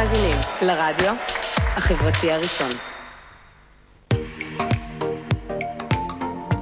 [0.00, 1.14] מאזינים לרדיו
[1.76, 2.70] החברתי הראשון.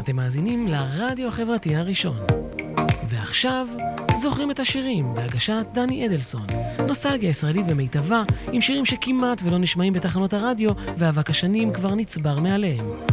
[0.01, 2.16] אתם מאזינים לרדיו החברתי הראשון.
[3.09, 3.66] ועכשיו,
[4.16, 6.46] זוכרים את השירים בהגשת דני אדלסון.
[6.87, 8.23] נוסטלגיה ישראלית במיטבה,
[8.53, 13.07] עם שירים שכמעט ולא נשמעים בתחנות הרדיו, ואבק השנים כבר נצבר מעליהם.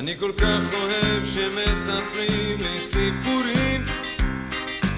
[0.00, 3.86] אני כל כך אוהב שמספרים לי סיפורים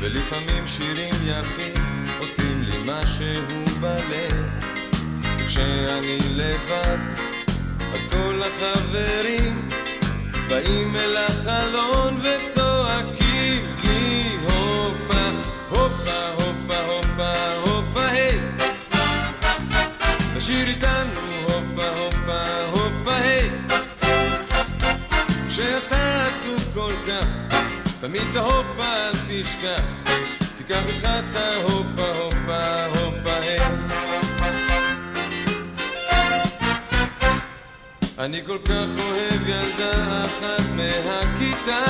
[0.00, 1.74] ולפעמים שירים יפים
[2.20, 4.46] עושים לי משהו בלב.
[5.40, 6.98] וכשאני לבד
[7.94, 9.68] אז כל החברים
[10.48, 15.28] באים אל החלון וצועקים לי הופה,
[15.68, 18.38] הופה, הופה, הופה, הופה, היי!
[20.36, 22.11] תשאיר איתנו הופה, הופה,
[28.02, 29.82] תמיד את ההופה אל תשכח,
[30.58, 33.58] תיקח איתך את ההופה, הופה, הופה, היי.
[38.18, 41.84] אני כל כך אוהב ילדה אחת מהכיתה,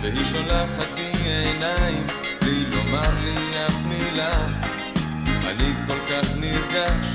[0.00, 2.06] והיא שולחת בי עיניים,
[2.40, 4.46] בלי לומר לי אף מילה.
[5.46, 7.06] אני כל כך נרגש,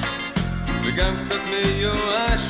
[0.83, 2.41] וגם קצת מיואש.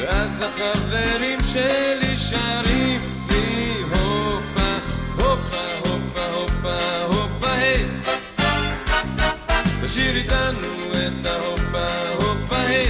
[0.00, 3.17] ואז החברים שלי שרים לי הופה,
[5.38, 7.84] הופה, הופה, הופה, היי.
[9.84, 11.26] תשאיר איתנו את
[12.50, 12.84] היי.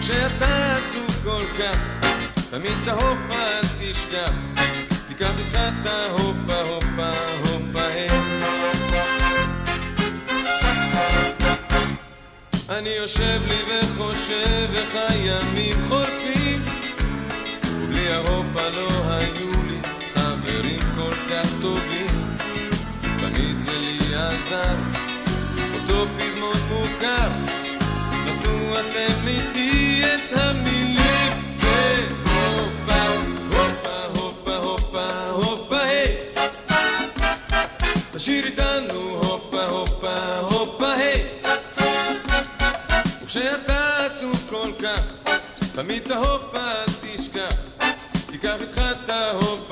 [0.00, 1.78] כשאתה עצוב כל כך,
[2.50, 4.32] תמיד את ההופה אל תשכח.
[5.08, 8.08] תיקח איתך את ההופה, הופה, היי.
[12.68, 16.64] אני יושב לי וחושב איך הימים חולפים
[17.64, 19.53] ובלי ההופה לא היו
[21.28, 22.06] לי חברים כל כך טובים
[23.18, 24.74] תמיד זה לי עזר.
[25.74, 27.28] אותו פזמון מוכר
[28.26, 31.32] נסו אתם איתי את המילים.
[31.60, 33.02] והופה,
[33.50, 36.16] הופה, הופה, הופה, הופה, היי.
[38.14, 41.24] תשאיר איתנו הופה, הופה, הופה, היי.
[43.22, 45.00] וכשאתה עצוב כל כך,
[45.74, 46.70] תמיד את ההופה
[47.00, 47.54] תשכח,
[48.26, 49.63] תיקח איתך את ההופה,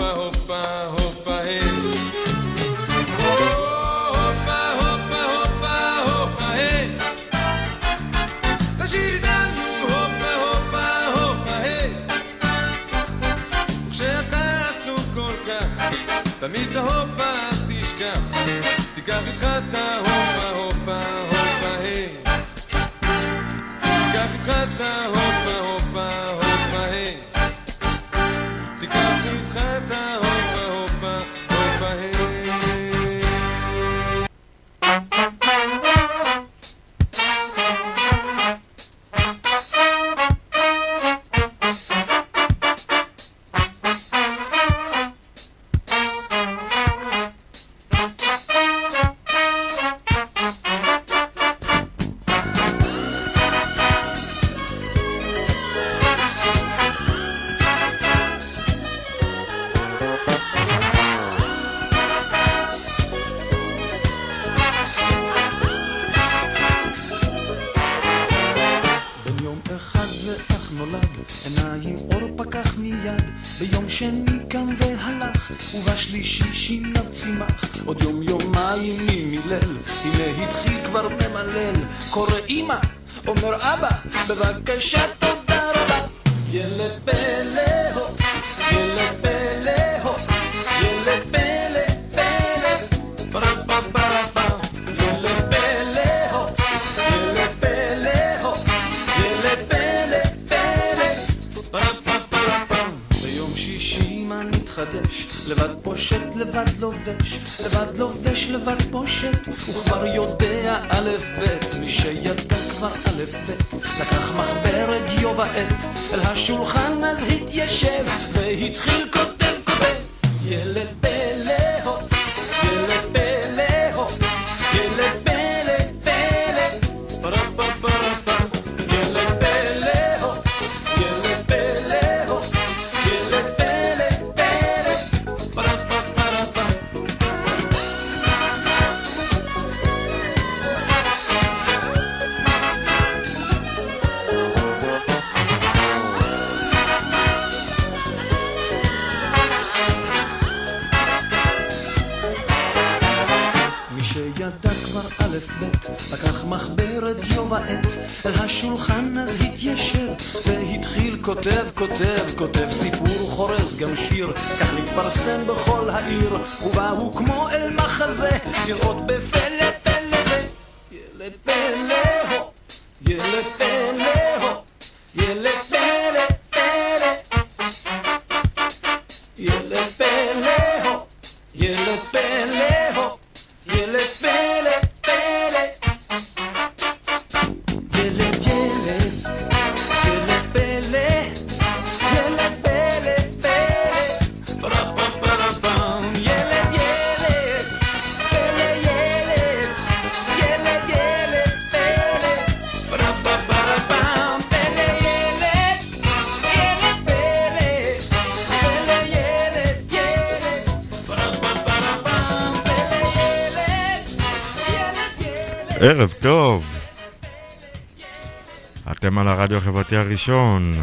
[220.13, 220.75] הראשון.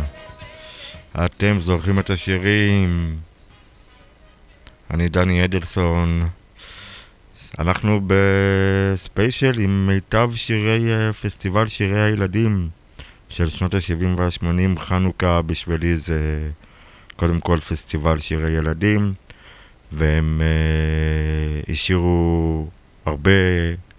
[1.26, 3.18] אתם זוכרים את השירים.
[4.92, 6.30] אני דני אדלסון.
[7.60, 12.70] אנחנו בספיישל עם מיטב שירי אה, פסטיבל שירי הילדים
[13.30, 14.80] של שנות ה-70 וה-80.
[14.80, 16.50] חנוכה בשבילי זה
[17.16, 19.14] קודם כל פסטיבל שירי ילדים,
[19.92, 22.68] והם אה, השאירו
[23.06, 23.31] הרבה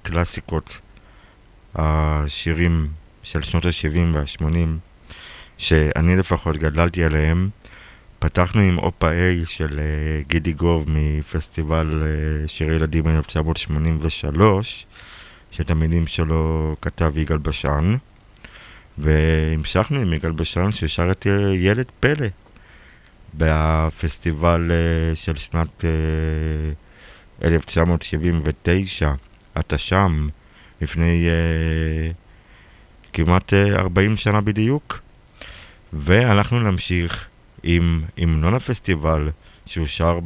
[0.02, 0.78] קלאסיקות
[1.74, 2.88] השירים
[3.22, 4.89] של שנות ה-70 וה-80,
[5.60, 7.48] שאני לפחות גדלתי עליהם.
[8.18, 14.86] פתחנו עם אופה איי של uh, גידי גוב מפסטיבל uh, שירי ילדים 1983,
[15.50, 17.96] שאת המילים שלו כתב יגאל בשן,
[18.98, 22.26] והמשכנו עם יגאל בשן ששר את uh, ילד פלא
[23.34, 24.70] בפסטיבל
[25.14, 25.84] של שנת
[27.42, 29.12] uh, 1979,
[29.58, 30.28] אתה שם.
[30.80, 31.28] לפני
[33.12, 35.09] כמעט uh, 40 שנה בדיוק.
[35.92, 37.26] ואנחנו נמשיך
[37.62, 39.28] עם המנון הפסטיבל
[39.66, 40.18] שאושר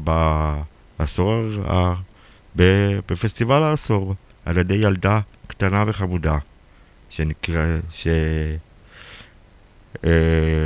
[0.99, 1.95] בעשור, ה...
[2.57, 4.15] בפסטיבל העשור
[4.45, 6.39] על ידי ילדה קטנה וחמודה
[7.11, 7.67] שנקרא,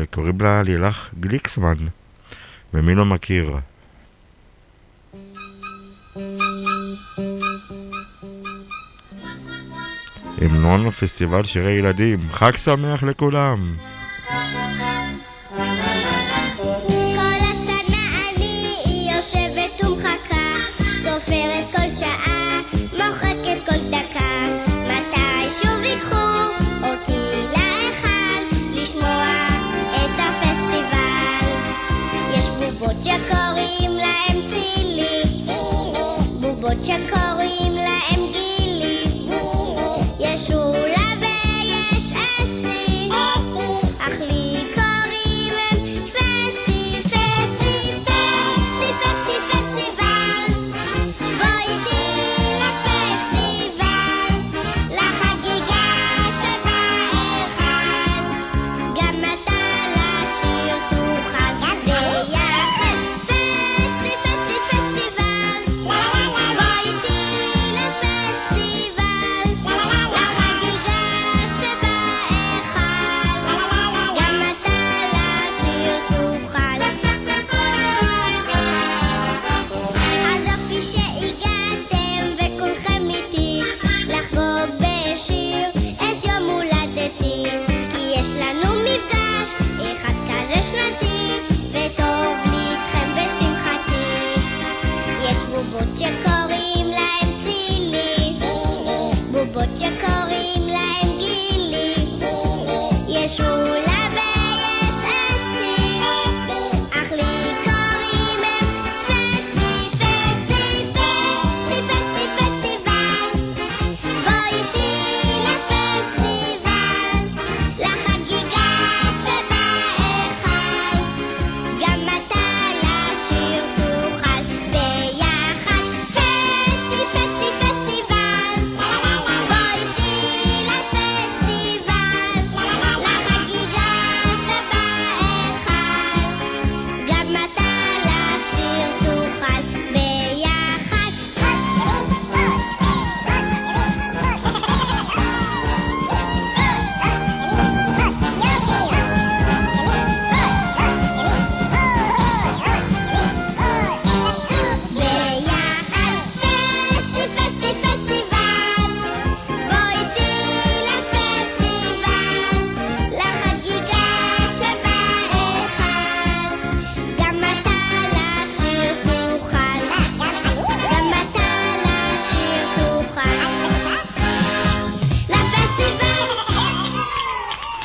[0.04, 1.76] שקוראים uh, לה לילך גליקסמן
[2.74, 3.56] ומי לא מכיר?
[10.40, 12.18] המנון פסטיבל שירי ילדים.
[12.30, 13.76] חג שמח לכולם!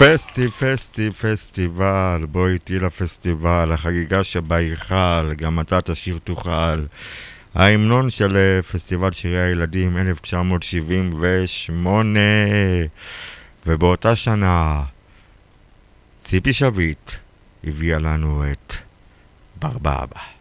[0.04, 6.86] פסטי, פסטי, פסטיבל, בוא איתי לפסטיבל, החגיגה שבה ייחל, גם אתה תשיר תוכל.
[7.56, 12.20] ההמנון של אה, פסטיבל שירי הילדים 1978,
[13.68, 14.84] ובאותה שנה
[16.20, 17.12] ציפי שביט
[17.64, 18.74] הביאה לנו את
[19.56, 20.33] ברבאבא.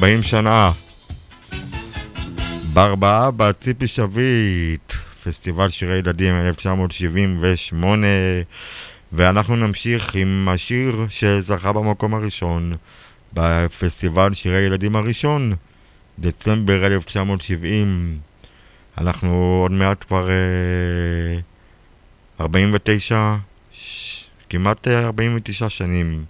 [0.00, 0.72] 40 שנה.
[2.72, 4.92] בארבעה אבא, ציפי שביט,
[5.24, 8.06] פסטיבל שירי ילדים 1978,
[9.12, 12.72] ואנחנו נמשיך עם השיר שזכה במקום הראשון
[13.32, 15.54] בפסטיבל שירי ילדים הראשון,
[16.18, 18.18] דצמבר 1970.
[18.98, 21.40] אנחנו עוד מעט כבר אה,
[22.40, 23.36] 49,
[24.48, 26.24] כמעט אה, 49 שנים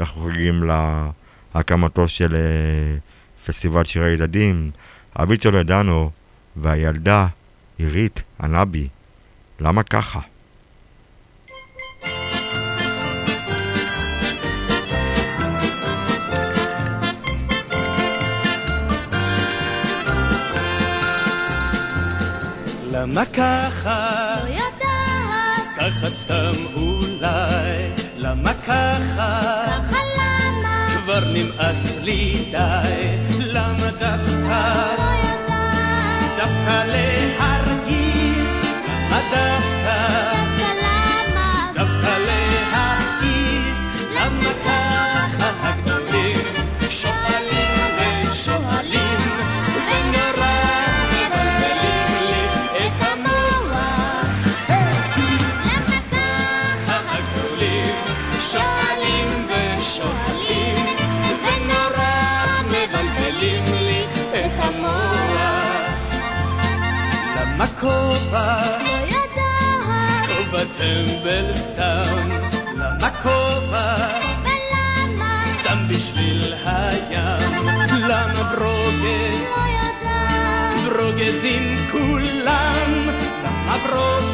[0.00, 0.64] אנחנו חוגגים
[1.54, 2.34] להקמתו של...
[2.34, 3.13] אה,
[3.46, 4.70] פסטיבל שירי ילדים,
[5.16, 6.10] אביצ'ו לדנו
[6.56, 7.26] והילדה
[7.78, 8.88] עירית ענבי.
[9.60, 10.20] למה ככה?
[22.90, 24.36] למה ככה?
[24.42, 25.76] לא יודעת.
[25.76, 27.90] ככה סתם אולי.
[28.16, 29.40] למה ככה?
[29.66, 30.86] ככה למה?
[30.96, 33.23] כבר נמאס לי די.
[34.44, 34.96] Dafka,
[36.36, 37.13] Dafka lebt.
[70.94, 72.30] טמבל סתם,
[72.76, 73.96] למה כובע?
[74.42, 75.44] ולמה?
[75.58, 77.66] סתם בשביל הים,
[78.08, 79.40] למה ברוגז?
[80.84, 83.08] לא ברוגז עם כולם,
[83.44, 84.33] למה ברוגז?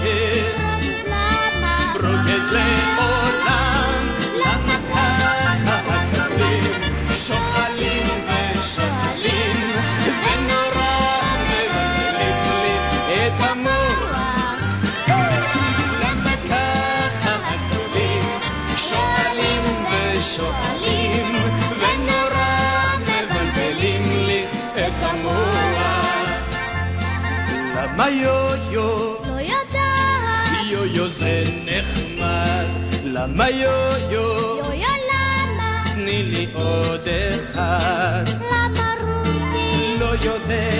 [28.11, 29.15] יו-יו?
[29.27, 30.67] לא יודעת.
[30.71, 32.67] יו-יו זה נחמד.
[33.05, 34.59] למה יו-יו?
[34.59, 35.83] יו-יו למה?
[35.95, 38.25] תני לי עוד אחד.
[38.51, 39.97] למה רותי?
[40.01, 40.80] לא יודע.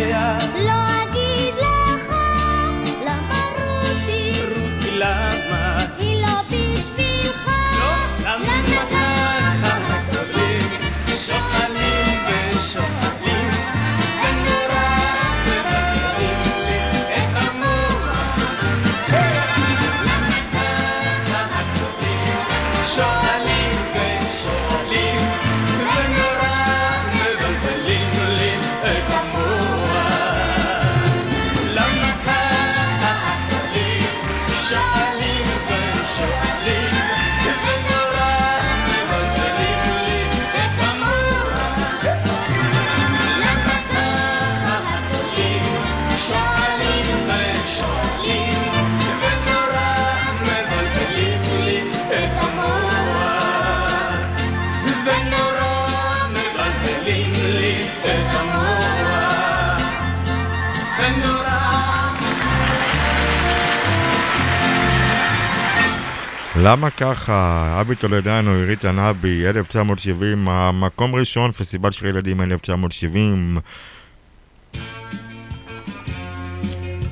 [66.63, 67.77] למה ככה?
[67.81, 73.59] אבי טולדנו, עירית ענבי, 1970, המקום ראשון, פסיבל של ילדים 1970.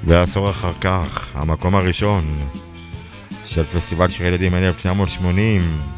[0.04, 2.24] ועשור אחר כך, המקום הראשון
[3.44, 5.97] של פסטיבל של ילדים 1980.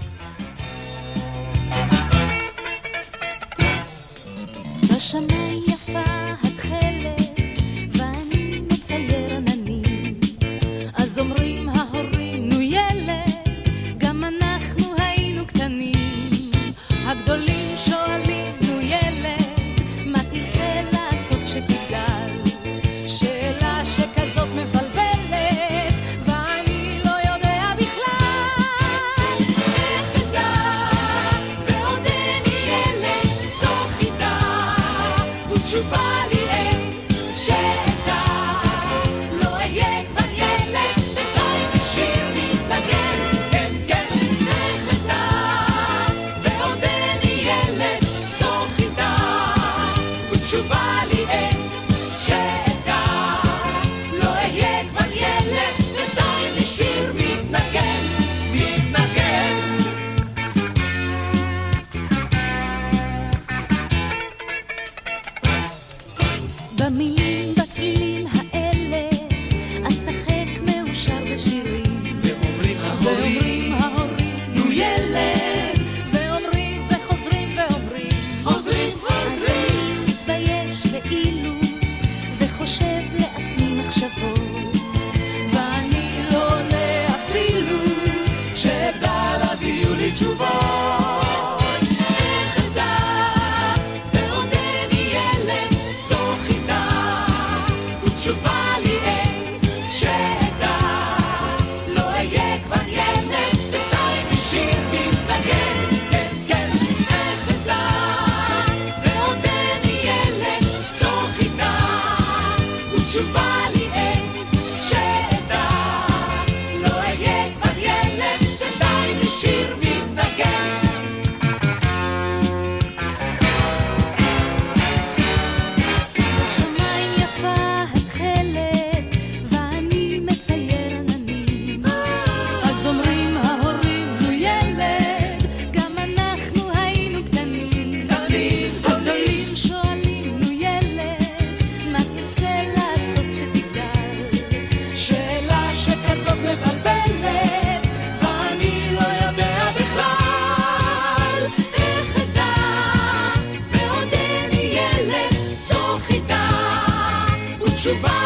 [157.92, 158.19] survive.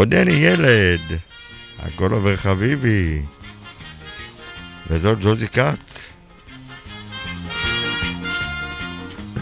[0.00, 1.18] עודני ילד,
[1.78, 3.22] הכל עובר חביבי.
[4.90, 6.10] וזאת ג'וזי כץ.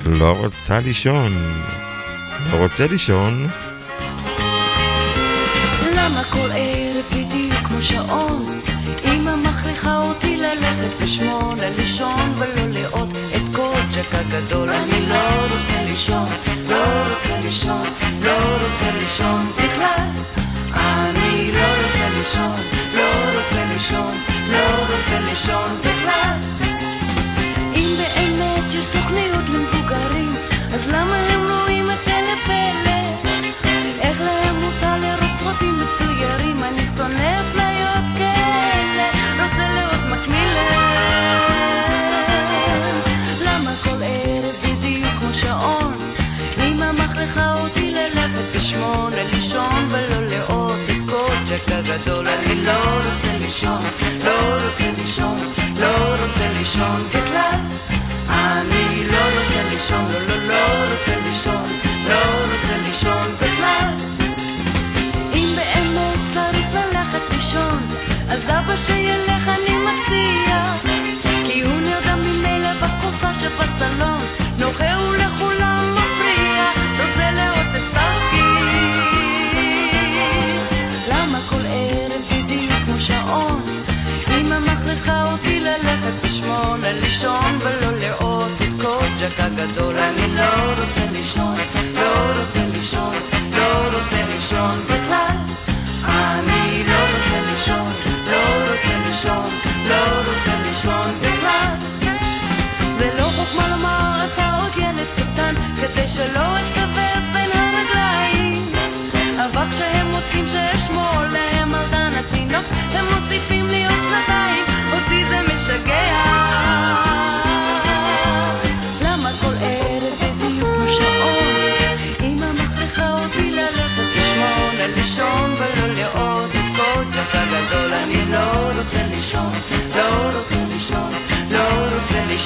[0.05, 1.53] לא רוצה לישון.
[2.51, 3.49] לא רוצה לישון.
[5.94, 8.47] למה כל ערב בדיוק כמו שעון?
[9.05, 14.68] אמא מכריחה אותי ללכת בשמונה לישון ולא לראות את קוג'ק הגדול.
[14.71, 16.27] אני לא רוצה לישון,
[16.68, 17.83] לא רוצה לישון,
[18.23, 20.47] לא רוצה לישון בכלל.
[22.18, 22.61] לישון,
[22.96, 24.14] לא רוצה לישון,
[24.52, 26.38] לא רוצה לישון בכלל.
[27.74, 30.28] אם באמת יש תוכניות למבוגרים,
[30.74, 33.31] אז למה הם רואים את אלה פלא?
[34.00, 36.57] איך להם מותר לראות סרטים מצוירים?
[36.64, 37.38] אני שונא
[53.61, 53.81] לישון,
[54.25, 55.37] לא רוצה לישון,
[55.81, 57.61] לא רוצה לישון בכלל.
[58.29, 61.62] אני לא רוצה לישון, לא, לא, לא רוצה לישון,
[62.09, 63.94] לא רוצה לישון בכלל.
[65.35, 67.88] אם באמת צריך ללכת לישון,
[87.09, 87.58] בשמונה לישון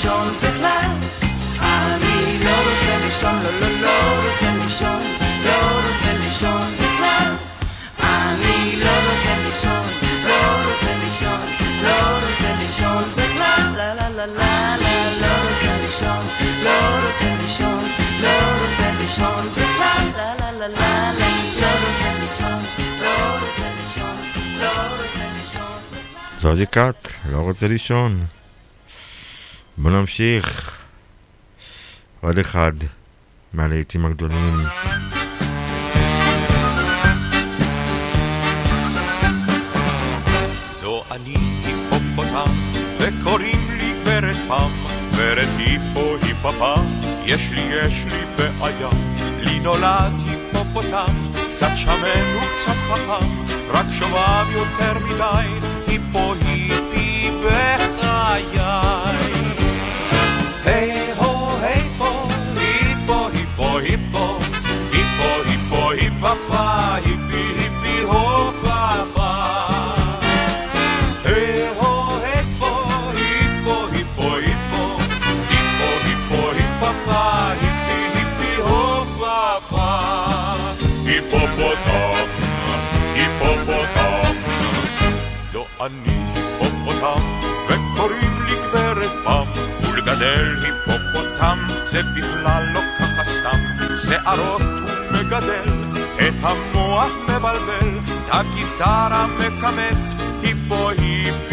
[0.02, 0.90] לישון בכלל.
[1.60, 4.98] אני לא רוצה לישון, לא, לא, לא רוצה לישון,
[5.44, 7.34] לא רוצה לישון בכלל.
[8.00, 9.84] אני לא רוצה לישון,
[10.22, 11.40] לא רוצה לישון,
[11.82, 13.72] לא רוצה לישון בכלל.
[13.76, 16.22] לה לה לה לה לה, לא רוצה לישון,
[16.64, 17.78] לא רוצה לישון,
[18.22, 20.06] לא רוצה לישון בכלל.
[20.16, 21.28] לה לה לה לה לה,
[21.60, 22.58] לא רוצה לישון,
[23.02, 24.16] לא רוצה לישון,
[24.60, 26.40] לא רוצה לישון בכלל.
[26.40, 28.41] זוזי כץ, לא רוצה לישון.
[29.78, 30.78] בוא נמשיך.
[32.20, 32.72] עוד אחד
[33.52, 34.54] מהלהיטים הגדולים.
[40.72, 44.70] זו אני היפופוטם, וקוראים לי גברת פם,
[45.12, 46.74] גברת היפו היפפה,
[47.24, 48.88] יש לי יש לי בעיה,
[49.38, 59.31] לי נולד היפופוטם, קצת שמן וקצת חכם, רק שובב יותר מדי, היפו היפי בחיי.
[81.12, 82.26] היפופוטם,
[83.14, 84.22] היפופוטם,
[85.36, 86.16] זו אני
[86.60, 88.31] היפופוטם, וקוראים
[90.22, 93.58] ולגדל היפופוטם זה בכלל לא ככה סתם,
[93.96, 95.68] שערות הוא מגדל,
[96.18, 99.96] את המוח מבלבל, את הגיטרה מכמת,
[100.42, 101.51] היפו היפי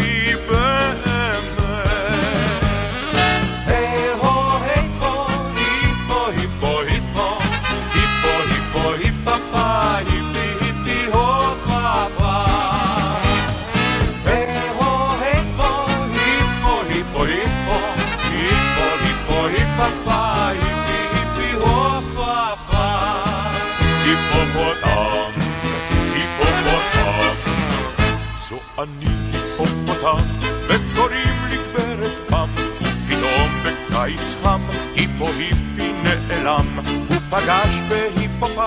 [37.30, 38.66] פגש בהיפופה,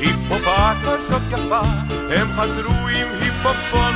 [0.00, 1.60] היפופה כזאת יפה,
[2.10, 3.94] הם חזרו עם היפופון,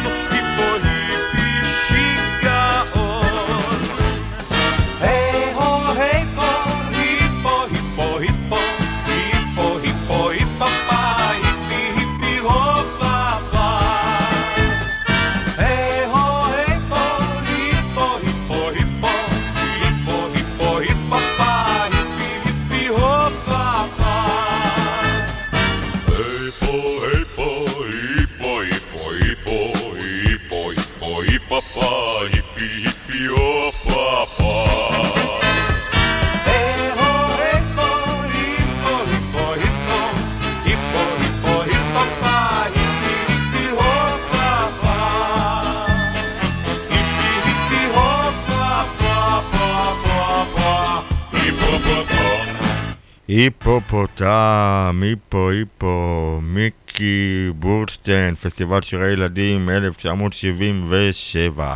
[53.66, 61.74] היפופוטם, היפו היפו, מיקי בורשטיין, פסטיבל שירי ילדים 1977.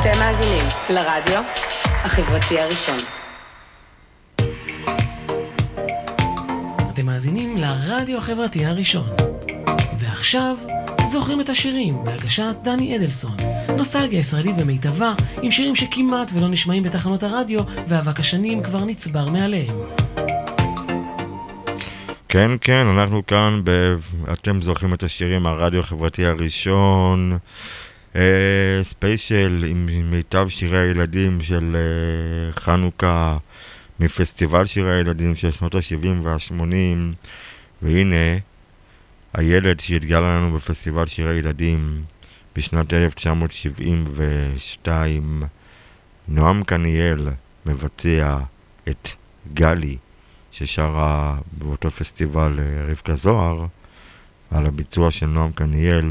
[0.00, 1.42] אתם מאזינים לרדיו
[2.04, 2.98] החברתי הראשון.
[6.92, 9.08] אתם מאזינים לרדיו החברתי הראשון.
[9.98, 10.56] ועכשיו,
[11.08, 13.36] זוכרים את השירים בהגשת דני אדלסון.
[13.76, 19.76] נוסטלגיה ישראלית במיטבה, עם שירים שכמעט ולא נשמעים בתחנות הרדיו, ואבק השנים כבר נצבר מעליהם.
[22.28, 23.94] כן, כן, אנחנו כאן, ב...
[24.32, 27.38] אתם זוכרים את השירים מהרדיו החברתי הראשון,
[28.16, 33.36] אה, ספיישל עם מיטב שירי הילדים של אה, חנוכה,
[34.00, 36.54] מפסטיבל שירי הילדים של שנות ה-70 וה-80,
[37.82, 38.36] והנה,
[39.38, 42.02] הילד שהתגלה לנו בפסטיבל שירי ילדים
[42.56, 45.42] בשנת 1972,
[46.28, 47.28] נועם קניאל
[47.66, 48.38] מבצע
[48.88, 49.08] את
[49.54, 49.96] גלי.
[50.52, 53.66] ששרה באותו פסטיבל אה, רבקה זוהר,
[54.50, 56.10] על הביצוע של נועם קניאל,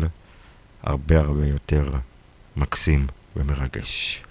[0.84, 1.92] הרבה הרבה יותר
[2.58, 4.24] מקסים ומרגש.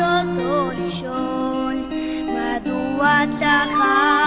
[0.00, 1.84] אותו לישון?
[2.26, 4.19] מדוע צחקת?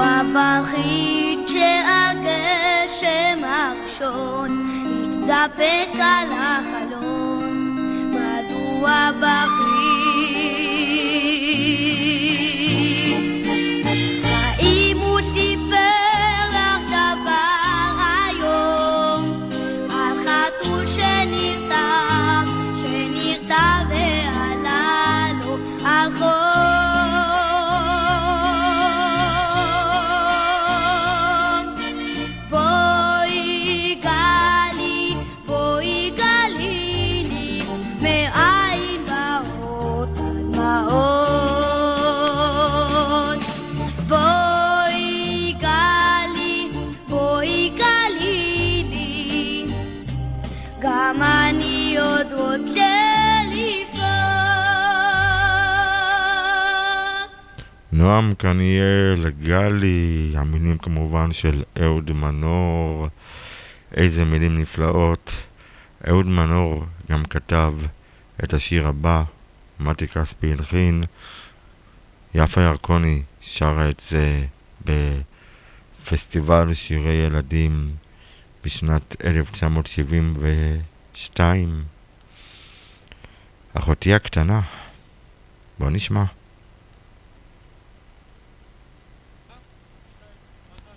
[0.00, 4.68] הוא הפחית שהגשם הראשון
[5.04, 7.76] התדפק על החלון.
[8.10, 9.69] מדוע בחית
[58.20, 58.30] שם
[58.60, 63.08] יהיה לגלי, המילים כמובן של אהוד מנור,
[63.94, 65.42] איזה מילים נפלאות.
[66.08, 67.74] אהוד מנור גם כתב
[68.44, 69.22] את השיר הבא,
[69.80, 71.02] מתי כספי הלחין.
[72.34, 74.46] יפה ירקוני שרה את זה
[74.84, 77.90] בפסטיבל שירי ילדים
[78.64, 81.84] בשנת 1972.
[83.74, 84.60] אחותי הקטנה,
[85.78, 86.24] בוא נשמע.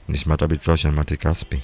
[0.10, 1.60] נשמע את הביצוע של מתי כספי.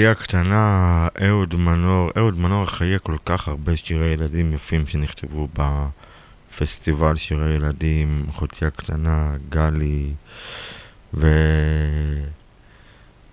[0.00, 5.48] אחותי הקטנה, אהוד מנור, אהוד מנור חיה כל כך הרבה שירי ילדים יפים שנכתבו
[6.52, 10.12] בפסטיבל שירי ילדים, אחותי הקטנה, גלי,
[11.14, 11.26] ו...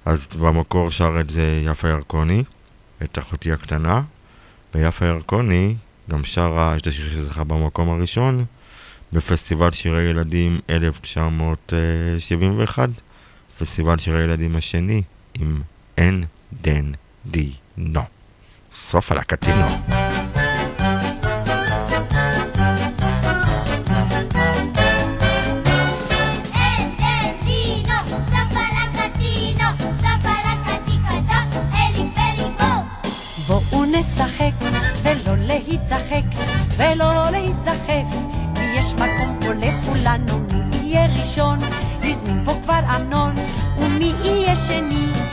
[0.06, 2.44] אז במקור שר את זה יפה ירקוני,
[3.04, 4.02] את אחותי הקטנה,
[4.76, 5.76] ויפה ירקוני
[6.10, 8.46] גם שרה את השיר שזכה במקום הראשון
[9.14, 12.94] בפסטיבל שירי ילדים 1971, אה,
[13.60, 15.02] פסטיבל שירי ילדים השני
[15.34, 15.62] עם
[15.98, 16.24] אין
[16.54, 18.02] דנדינו.
[18.72, 19.68] סוף על הקטינו.
[34.00, 34.54] לשחק
[35.04, 36.24] ולא להידחק
[36.78, 38.18] ולא להידחף
[38.56, 41.60] כי יש מקום פה לכולנו מי יהיה ראשון
[42.04, 43.36] הזמין פה כבר אמנון
[43.80, 45.27] ומי יהיה שני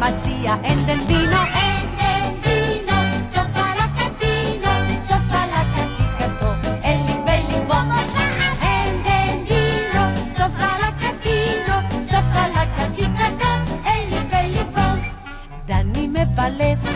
[0.00, 1.38] mamma Endendino, Endendino
[1.68, 2.96] Endendino
[3.30, 4.70] Zoffalacattino
[5.06, 7.96] Zoffalacatticato E lì belli uomo
[8.60, 11.74] Endendino Zoffalacattino
[12.08, 13.48] Zoffalacatticato
[13.84, 15.02] E lì belli uomo.
[15.66, 16.89] Danni me baleva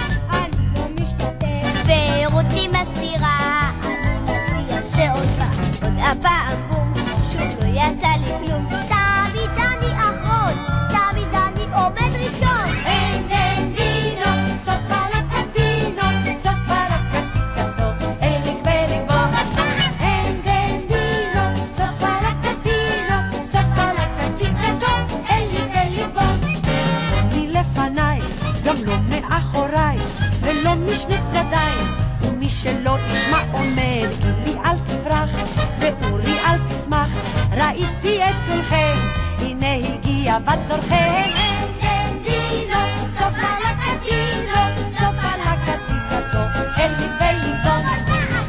[40.39, 41.31] בתורכם.
[41.35, 42.83] Entendino,
[43.19, 44.61] סוף על הקטינו,
[44.91, 46.39] סוף על הקטיקתו,
[46.79, 47.77] אלי וליבו,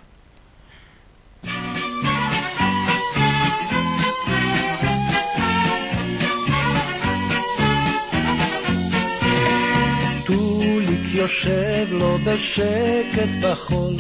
[11.26, 13.96] יושב לו בשקט בחול,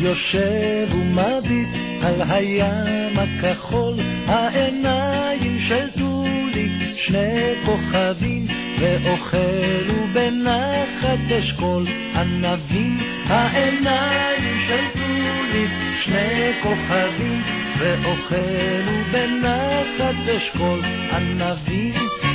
[0.00, 3.94] יושב ומביט על הים הכחול,
[4.26, 8.46] העיניים של טוליק שני כוכבים,
[8.78, 12.96] ואוכלו בנחת אשכול ענבים,
[13.26, 15.70] העיניים של טוליק
[16.00, 17.42] שני כוכבים,
[17.78, 20.80] ואוכלו בנחת אשכול
[21.12, 22.25] ענבים.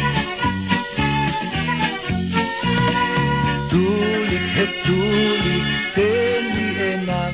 [4.61, 7.31] טוליק הטוליק תן לי עיניו,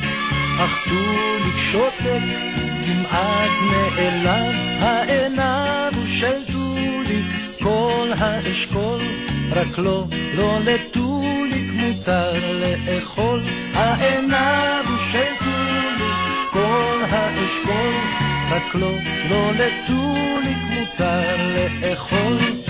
[0.59, 2.21] אך טוליק שותק
[2.85, 7.25] כמעט נעלם, העיניו הוא של טוליק
[7.63, 8.99] כל האשכול,
[9.51, 16.17] רק לא, לא לטוליק מותר לאכול, העיניו הוא של טוליק
[16.51, 17.93] כל האשכול,
[18.51, 18.91] רק לא,
[19.29, 22.66] לא לטוליק מותר לאכול.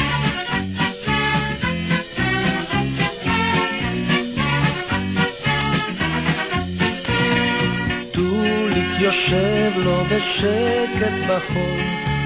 [9.00, 11.80] יושב לו בשקט בחול,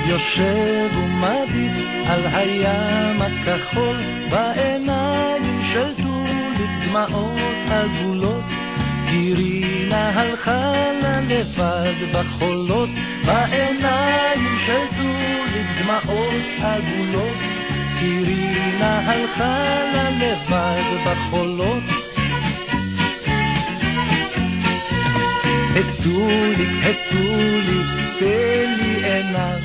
[0.07, 1.71] יושב ומביט
[2.09, 3.95] על הים הכחול,
[4.29, 8.43] בעיניים של טוליק דמעות עגולות,
[9.05, 12.89] גירינה הלכה לה לבד בחולות,
[13.25, 17.37] בעיניים של טוליק דמעות עגולות,
[18.01, 22.00] אירינה הלכה לה לבד בחולות.
[25.75, 27.87] הטוליק, הטוליק,
[28.19, 29.59] תן לי עיניו,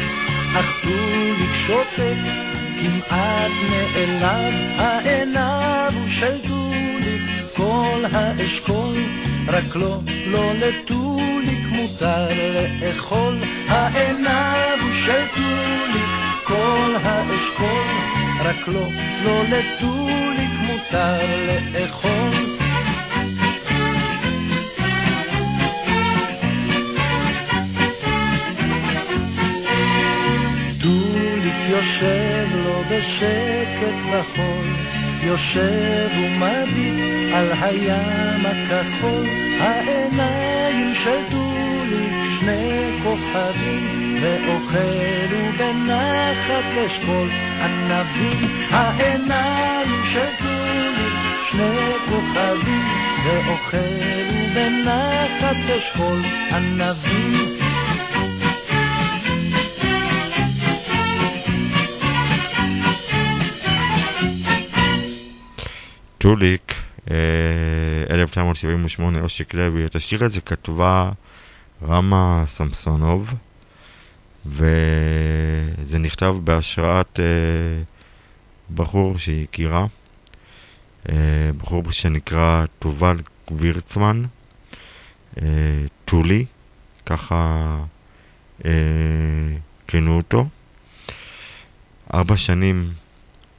[0.59, 2.17] אך טוליק שותק,
[2.81, 7.23] כמעט נעלב, העיניו הוא של טוליק,
[7.57, 8.95] כל האשכול,
[9.49, 13.39] רק לא, לא לטוליק מותר לאכול,
[13.69, 16.11] העיניו הוא של טוליק,
[16.45, 17.87] כל האשכול,
[18.41, 18.89] רק לא,
[19.25, 22.56] לא לטוליק מותר לאכול.
[31.77, 34.67] יושב לו בשקט בחול,
[35.23, 39.27] יושב ומביט על הים הכחול,
[39.61, 47.29] העיניים של טוליק שני כוכבים, ואוכל ובנחת לשקול
[47.61, 51.15] ענבים, העיניים של טוליק
[51.51, 52.83] שני כוכבים,
[53.25, 53.77] ואוכל
[54.31, 56.21] ובנחת לשקול
[56.53, 57.76] ענבים.
[66.27, 66.75] טוליק,
[67.11, 67.17] אה,
[68.11, 69.87] 1978, אושיק לוי.
[69.87, 71.11] את השיר הזה כתבה
[71.83, 73.35] רמה סמסונוב,
[74.47, 77.25] וזה נכתב בהשראת אה,
[78.75, 79.87] בחור שהיא הכירה,
[81.09, 81.15] אה,
[81.59, 83.17] בחור שנקרא תובל
[83.51, 84.23] גבירצמן,
[85.43, 85.47] אה,
[86.05, 86.45] טולי,
[87.07, 87.79] ככה
[89.87, 90.47] כינו אותו.
[92.15, 92.93] ארבע שנים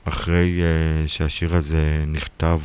[0.07, 2.59] אחרי uh, שהשיר הזה נכתב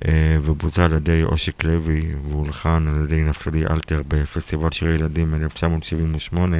[0.00, 0.04] uh,
[0.42, 6.56] ובוצע על ידי אושיק לוי והולחן על ידי נפתלי אלתר בפסטיבל שירי ילדים 1978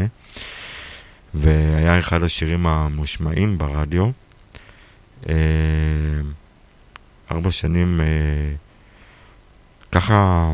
[1.35, 4.11] והיה אחד השירים המושמעים ברדיו.
[5.25, 5.29] Uh,
[7.31, 10.53] ארבע שנים, uh, ככה,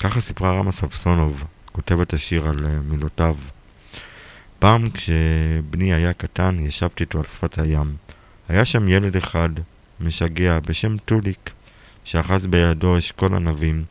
[0.00, 3.36] ככה סיפרה רמה ספסונוב, כותבת השיר על uh, מילותיו.
[4.58, 7.96] פעם כשבני היה קטן ישבתי איתו על שפת הים.
[8.50, 9.48] היה שם ילד אחד,
[10.00, 11.50] משגע, בשם טוליק,
[12.04, 13.84] שאחז בידו אשכול ענבים.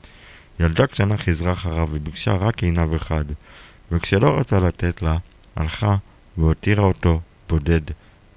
[0.59, 3.25] ילדה קטנה חזרה אחריו וביקשה רק עינב אחד,
[3.91, 5.17] וכשלא רצה לתת לה,
[5.55, 5.95] הלכה
[6.37, 7.81] והותירה אותו בודד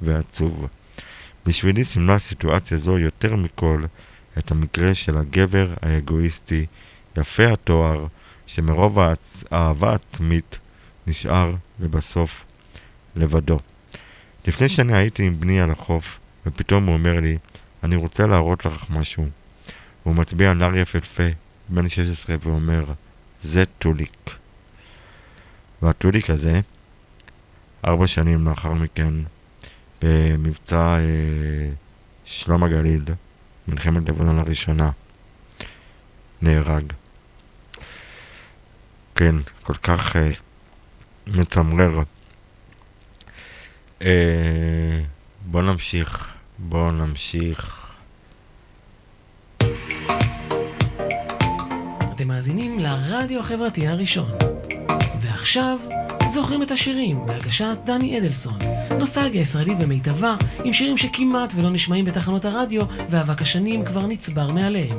[0.03, 0.67] ועצוב.
[1.47, 3.83] בשבילי סימלה סיטואציה זו יותר מכל
[4.39, 6.67] את המקרה של הגבר האגואיסטי,
[7.17, 8.07] יפה התואר,
[8.47, 8.99] שמרוב.
[9.51, 10.59] האהבה עצמית
[11.07, 12.45] נשאר לבסוף
[13.17, 13.59] לבדו.
[14.47, 17.39] לפני שנה הייתי עם בני על החוף, ופתאום הוא אומר לי,
[17.83, 19.27] אני רוצה להראות לך משהו.
[20.03, 21.23] הוא מצביע על נער יפהפה,
[21.69, 22.85] בן 16, ואומר,
[23.43, 24.31] זה טוליק.
[25.83, 26.61] והטוליק הזה,
[27.85, 29.15] ארבע שנים לאחר מכן,
[30.03, 31.71] במבצע אה,
[32.25, 33.05] שלום הגליל,
[33.69, 34.91] מלחמת לבנון הראשונה,
[36.43, 36.93] נהרג.
[39.15, 40.31] כן, כל כך אה,
[41.27, 42.03] מצמרר.
[44.05, 45.01] אה,
[45.47, 46.29] בוא נמשיך,
[46.59, 47.87] בוא נמשיך.
[52.13, 54.31] אתם מאזינים לרדיו החברתי הראשון.
[55.21, 55.79] ועכשיו,
[56.29, 58.59] זוכרים את השירים בהגשת דני אדלסון.
[58.99, 64.99] נוסטלגיה ישראלית במיטבה, עם שירים שכמעט ולא נשמעים בתחנות הרדיו, ואבק השנים כבר נצבר מעליהם.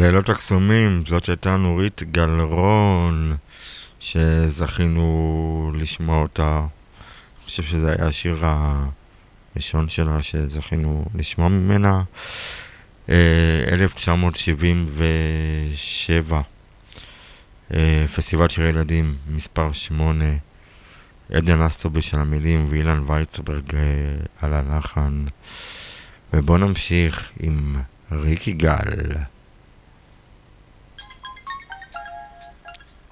[0.00, 3.36] הלילות הקסומים, זאת שהייתה נורית גלרון,
[4.00, 6.58] שזכינו לשמוע אותה.
[6.58, 6.68] אני
[7.44, 8.44] חושב שזה היה השיר
[9.56, 12.02] הראשון שלה שזכינו לשמוע ממנה.
[13.08, 16.40] אה, 1977,
[17.74, 20.24] אה, פסטיבל שירי ילדים, מספר 8,
[21.32, 23.80] עדן אסטובי של המילים ואילן וייצברג אה,
[24.40, 25.24] על הלחן.
[26.32, 27.76] ובואו נמשיך עם
[28.12, 28.90] ריקי גל.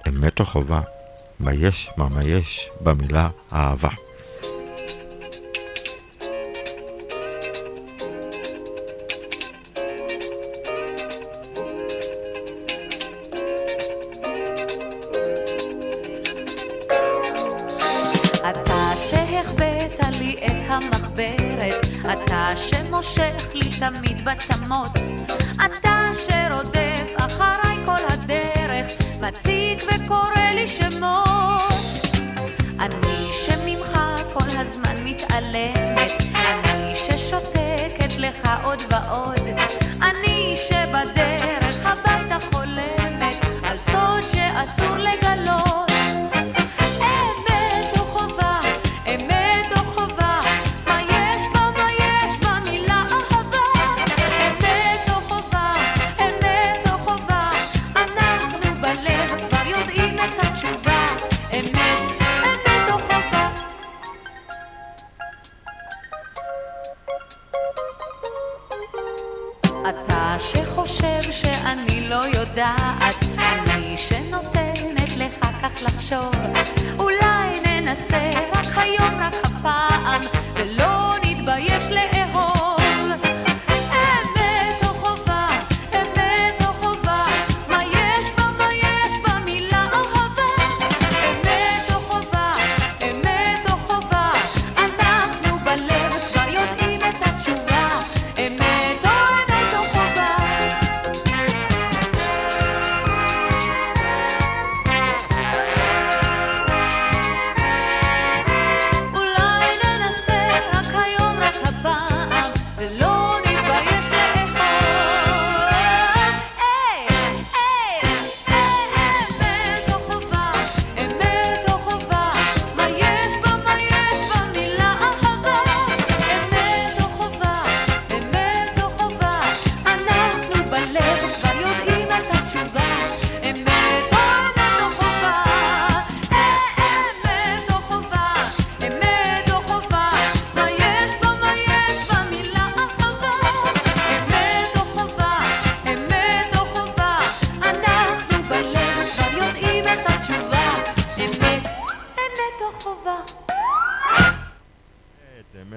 [0.07, 0.81] אמת או חובה,
[1.39, 3.89] מה יש, מה מה יש, במילה אהבה.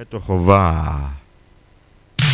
[0.01, 0.99] אותו חובה.
[2.19, 2.25] מי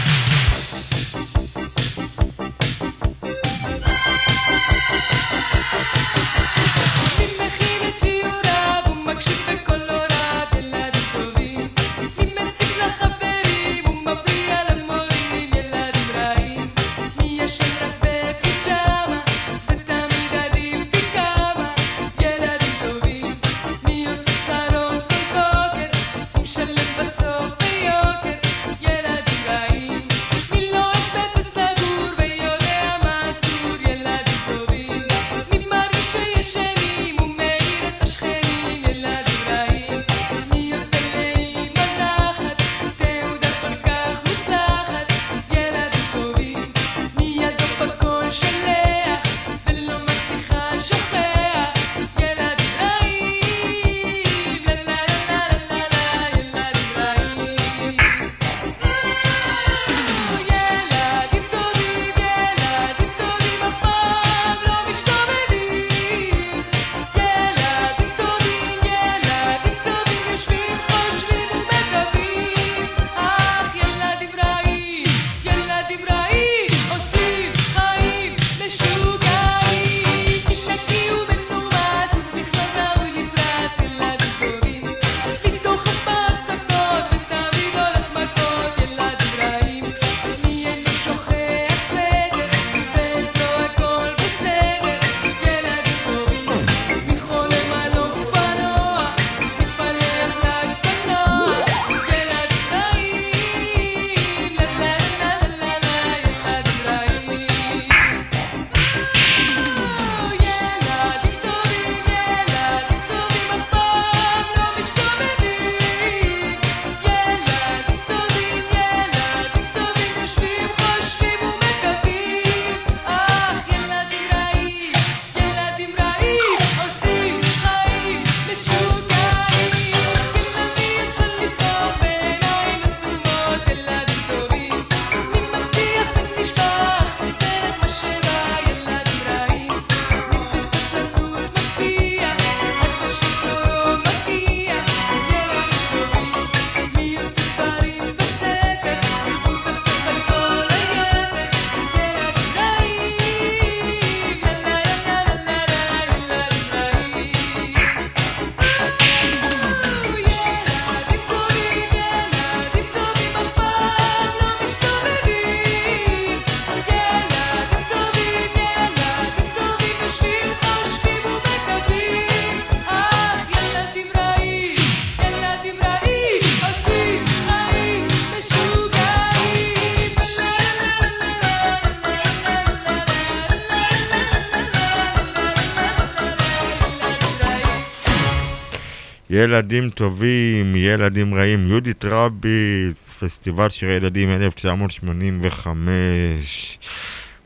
[189.49, 196.79] ילדים טובים, ילדים רעים, יהודית רביץ, פסטיבל שירי ילדים 1985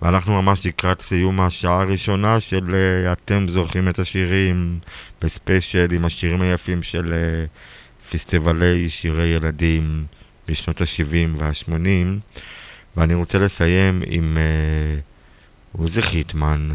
[0.02, 4.78] ואנחנו ממש לקראת סיום השעה הראשונה של אה, אתם זוכרים את השירים.
[5.20, 7.44] בספיישל עם השירים היפים של אה,
[8.10, 10.04] פסטיבלי שירי ילדים
[10.48, 11.72] בשנות ה-70 וה-80
[12.96, 14.98] ואני רוצה לסיים עם אה,
[15.72, 16.70] עוזי חיטמן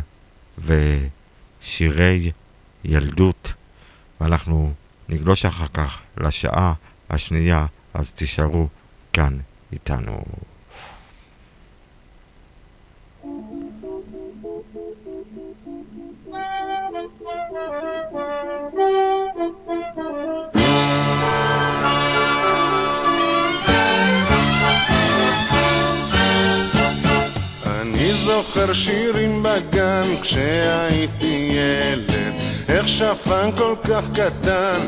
[0.66, 2.32] ושירי
[2.86, 3.54] ילדות.
[4.22, 4.74] ואנחנו
[5.10, 6.74] נגלוש אחר כך לשעה
[7.10, 8.68] השנייה, אז תישארו
[9.14, 9.38] כאן
[9.72, 10.24] איתנו.
[28.28, 32.12] זוכר שירים בגן כשהייתי ילד.
[32.70, 34.80] איך שפן כל כך קטן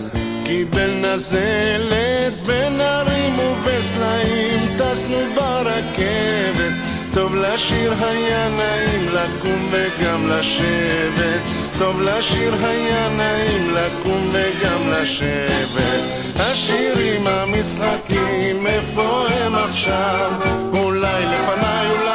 [0.45, 4.77] קיבל נזלת בין הרים ובסלעים.
[4.77, 6.73] טסנו ברכבת
[7.13, 11.41] טוב לשיר היה נעים לקום וגם לשבת.
[11.77, 16.01] טוב לשיר היה נעים לקום וגם לשבת.
[16.35, 20.31] השירים המשחקים איפה הם עכשיו?
[20.73, 22.08] אולי לפניי אולי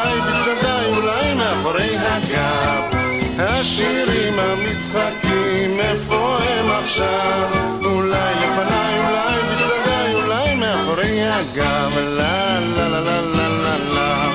[1.65, 2.99] מאחורי הגב
[3.39, 7.49] השירים המשחקים איפה הם עכשיו?
[7.85, 11.99] אולי לפניי אולי בצדדיי אולי מאחורי הגב.
[11.99, 14.31] לה לה לה לה לה לה לה.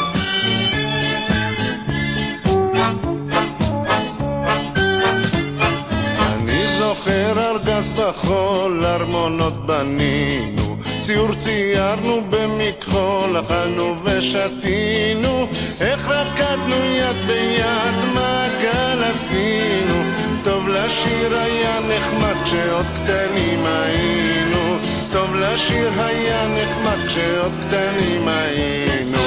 [6.34, 10.68] אני זוכר ארגז בחול, ארמונות בנינו,
[11.00, 15.47] ציור ציירנו במכחול, אכלנו ושתינו,
[15.82, 20.04] איך רקדנו יד ביד, מעגל עשינו.
[20.43, 24.78] טוב לשיר היה נחמד כשעוד קטנים היינו.
[25.12, 29.22] טוב לשיר היה נחמד כשעוד קטנים היינו.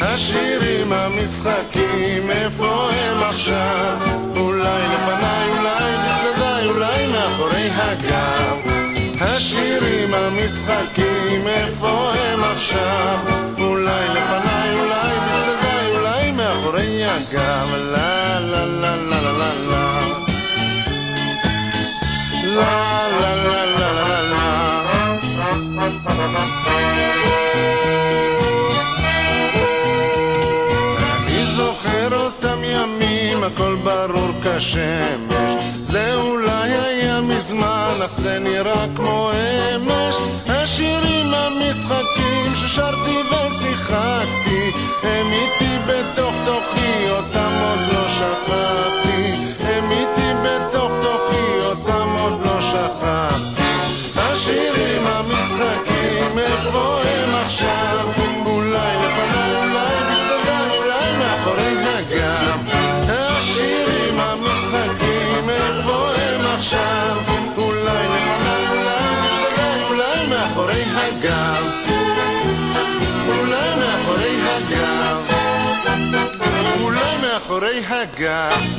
[0.00, 3.96] השירים, המשחקים, איפה הם עכשיו?
[4.36, 8.87] אולי לפניי, אולי בצדדיי, אולי מאחורי הגב.
[9.38, 13.18] השירים, המשחקים, איפה הם עכשיו?
[13.58, 17.74] אולי לפניי, אולי בצדדיי, אולי מאחורי הגב.
[17.74, 19.94] לה לה לה לה לה לה לה
[23.20, 24.68] לה לה לה לה לה
[26.66, 27.37] אני
[33.54, 35.64] הכל ברור כשמש.
[35.82, 39.30] זה אולי היה מזמן, אך זה נראה כמו
[39.76, 40.14] אמש.
[40.46, 44.70] השירים, המשחקים ששרתי ושיחקתי,
[45.02, 49.32] הם איתי בתוך תוכי, אותם עוד לא שכחתי.
[49.60, 53.62] הם איתי בתוך תוכי, אותם עוד לא שכחתי.
[54.16, 58.17] השירים, המשחקים, איפה הם עכשיו?
[66.68, 67.16] עכשיו?
[67.56, 68.06] אולי
[69.88, 71.64] אולי מאחורי הגב.
[73.28, 75.22] אולי מאחורי הגב.
[76.80, 78.78] אולי מאחורי הגב.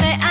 [0.00, 0.27] i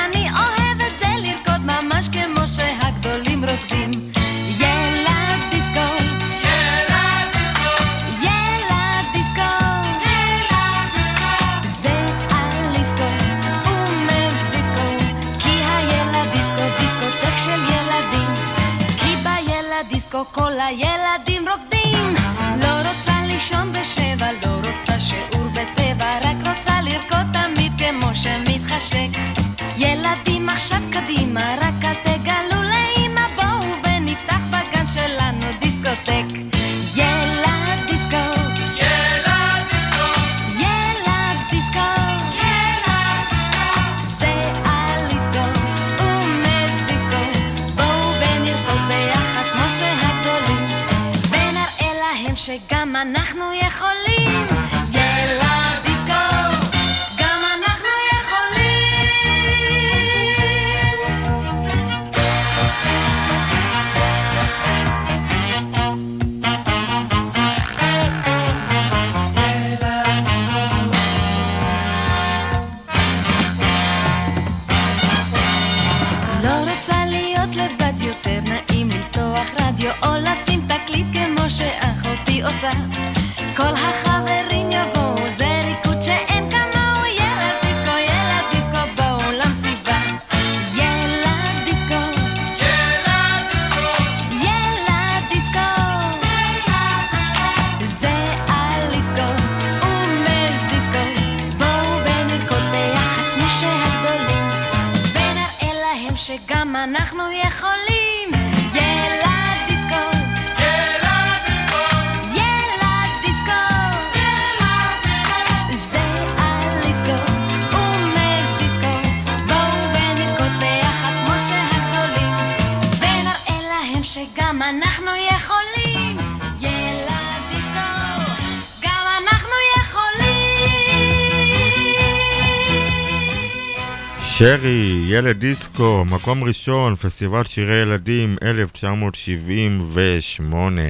[136.12, 140.82] מקום ראשון, פסטיבל שירי ילדים 1978.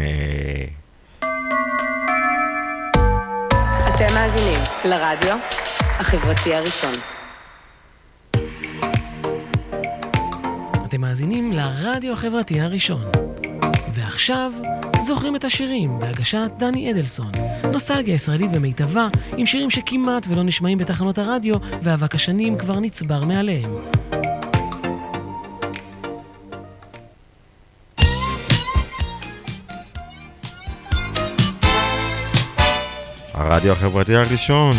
[3.87, 5.35] אתם מאזינים לרדיו
[5.79, 6.91] החברתי הראשון.
[10.85, 13.01] אתם מאזינים לרדיו החברתי הראשון.
[13.93, 14.51] ועכשיו,
[15.01, 17.31] זוכרים את השירים בהגשת דני אדלסון.
[17.71, 19.07] נוסטלגיה ישראלית במיטבה,
[19.37, 23.96] עם שירים שכמעט ולא נשמעים בתחנות הרדיו, ואבק השנים כבר נצבר מעליהם.
[33.57, 34.73] הרדיו החברתי הראשון.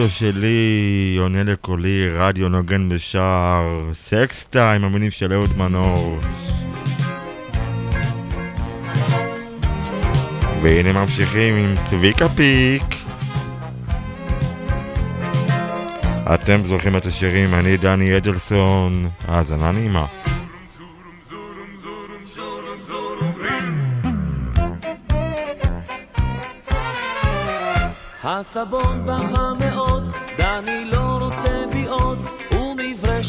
[0.00, 6.18] הרדיו שלי עונה לקולי, רדיו נוגן בשער סקסטה עם המילים של אהוד מנור.
[10.62, 12.82] והנה ממשיכים עם צביקה פיק.
[16.34, 20.06] אתם זוכרים את השירים, אני דני אדלסון, האזנה נעימה.
[28.24, 29.69] הסבון בחמש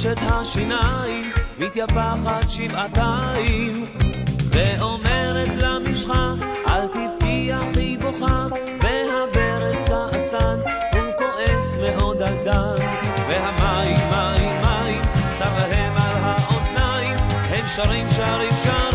[0.01, 3.85] חושת השיניים, מתייפחת שבעתיים,
[4.51, 6.33] ואומרת למשחה,
[6.69, 8.47] אל תבכי אחי בוכה,
[8.81, 10.59] והברז תעשן
[10.93, 12.75] הוא כועס מאוד על דן,
[13.29, 15.01] והמים מים מים,
[15.39, 18.90] צר על האוזניים, הם שרים שרים שרים.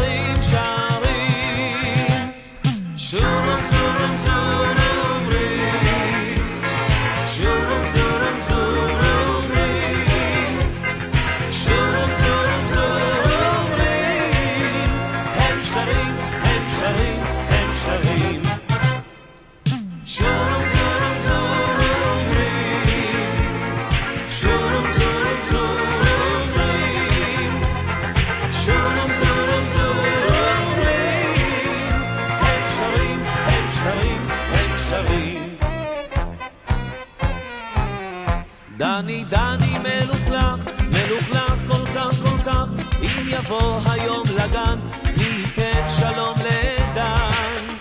[43.46, 44.78] לבוא היום לגן,
[45.16, 47.76] מי ייתן שלום לדן.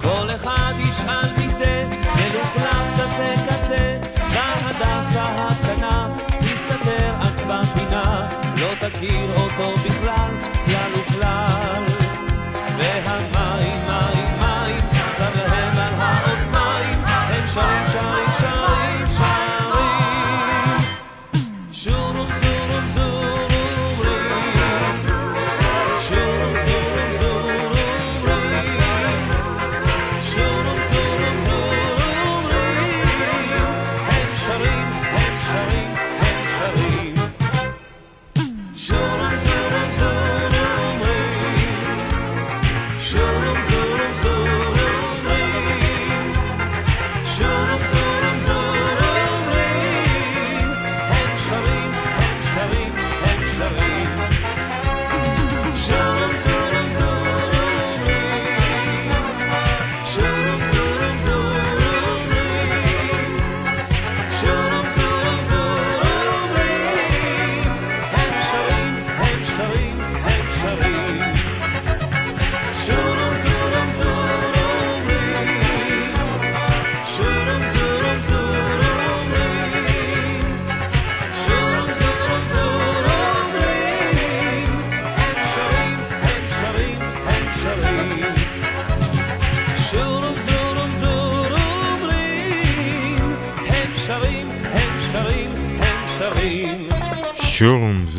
[0.00, 4.00] כל אחד ישאל מי זה, מלוכלך כזה כזה,
[4.30, 6.08] והדסה הקטנה,
[6.40, 10.01] מסתתר אז בפינה, לא תכיר אותו בכלל.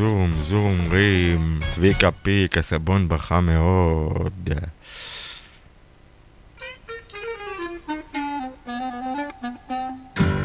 [0.04, 4.50] זורום, זורום, רים, צביקה פיק, הסבון בכה מאוד.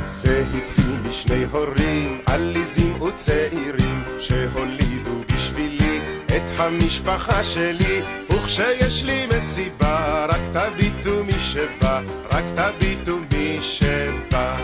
[0.04, 10.40] זה התחיל משני הורים עליזים וצעירים שהולידו בשבילי את המשפחה שלי וכשיש לי מסיבה רק
[10.52, 14.56] תביטו מי שבא רק תביטו מי שבא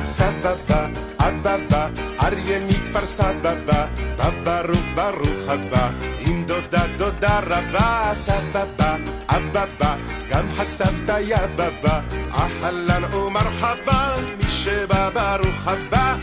[0.00, 0.86] סבבה,
[1.18, 1.88] אבבה,
[2.20, 2.58] אריה
[2.94, 5.90] מכפר סבבה, בא ברוך ברוך הבא,
[6.20, 8.96] עם דודה דודה רבה, סבבה,
[9.28, 9.94] אבבה,
[10.30, 12.00] גם הסבתא יא בבא,
[12.32, 16.16] אהלן ומרחבה, מי שבא ברוך הבא.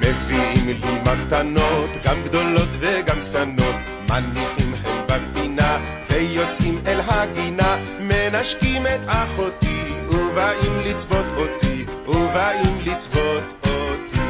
[0.00, 3.76] מביאים לי מתנות, גם גדולות וגם קטנות,
[4.10, 5.78] מניחים הם בפינה,
[6.10, 9.94] ויוצאים אל הגינה, מנשקים את אחותי,
[10.38, 14.20] ובאים לצבות אותי, ובאים לצבות אותי.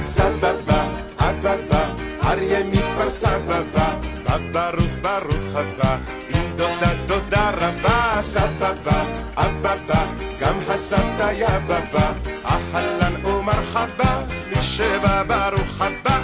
[0.00, 0.84] סבבה,
[1.18, 1.84] אבבה,
[2.24, 3.94] אריה מכפר סבבה,
[4.24, 5.96] בא ברוך ברוך הבא,
[6.28, 9.04] עם דודה דודה רבה, סבבה,
[9.36, 10.04] אבבה,
[10.40, 12.12] גם הסבתא יא בבא,
[12.44, 16.18] אהלן ומרחבה, מי שבא ברוך הבא.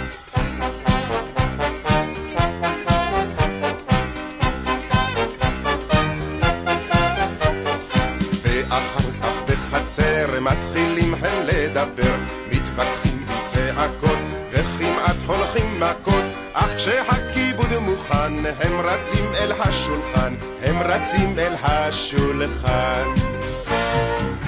[8.75, 12.15] ואחר כך בחצר מתחילים הם לדבר,
[12.51, 14.19] מתווכחים בצעקות
[14.49, 16.23] וכמעט הולכים מכות,
[16.53, 23.03] אך כשהכיבוד מוכן הם רצים אל השולחן, הם רצים אל השולחן.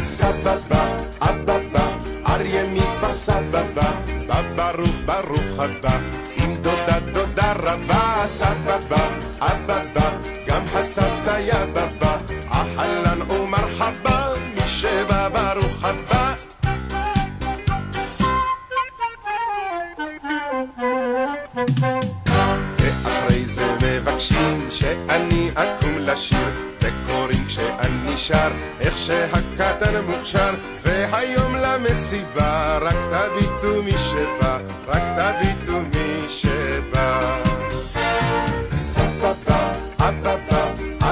[0.03, 1.87] סבבה, אבבה,
[2.27, 3.91] אריה מכפר סבבה,
[4.27, 5.99] בא ברוך ברוך הבא,
[6.67, 9.07] עם דודה דודה רבה, סבבה,
[9.39, 10.09] אבבה,
[10.47, 12.17] גם הסבתא יא בבא,
[12.51, 16.33] אהלן ומרחבה, מי שבא ברוך הבא.
[22.77, 26.49] ואחרי זה מבקשים שאני אקום לשיר
[26.81, 34.57] וקוראים כשאני שר איך שהקטן מוכשר והיום למסיבה רק תביטו מי שבא
[34.87, 35.66] רק תביטו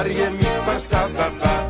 [0.06, 1.68] אריה מכפר סבבה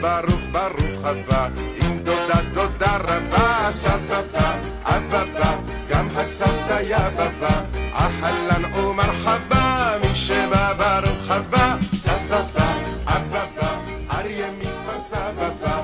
[0.00, 4.54] ברוך ברוך הבא עם דודה דודה רבה סבבה,
[4.84, 5.50] אבבה,
[5.88, 7.60] גם הסבתא יא בבא
[7.92, 12.68] אהלן ומרחבה מי שבא ברוך הבא סבבה,
[13.06, 13.68] אבבה,
[14.10, 15.82] אריה מכפר סבבה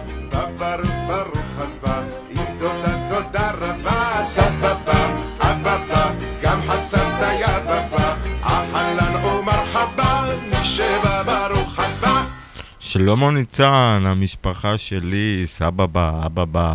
[0.56, 2.00] ברוך ברוך הבא
[2.30, 6.10] עם דודה דודה רבה סבבה, אבבה,
[6.42, 8.03] גם הסבתא יא
[12.94, 16.74] שלמה ניצן, המשפחה שלי, סבבה, אבבה,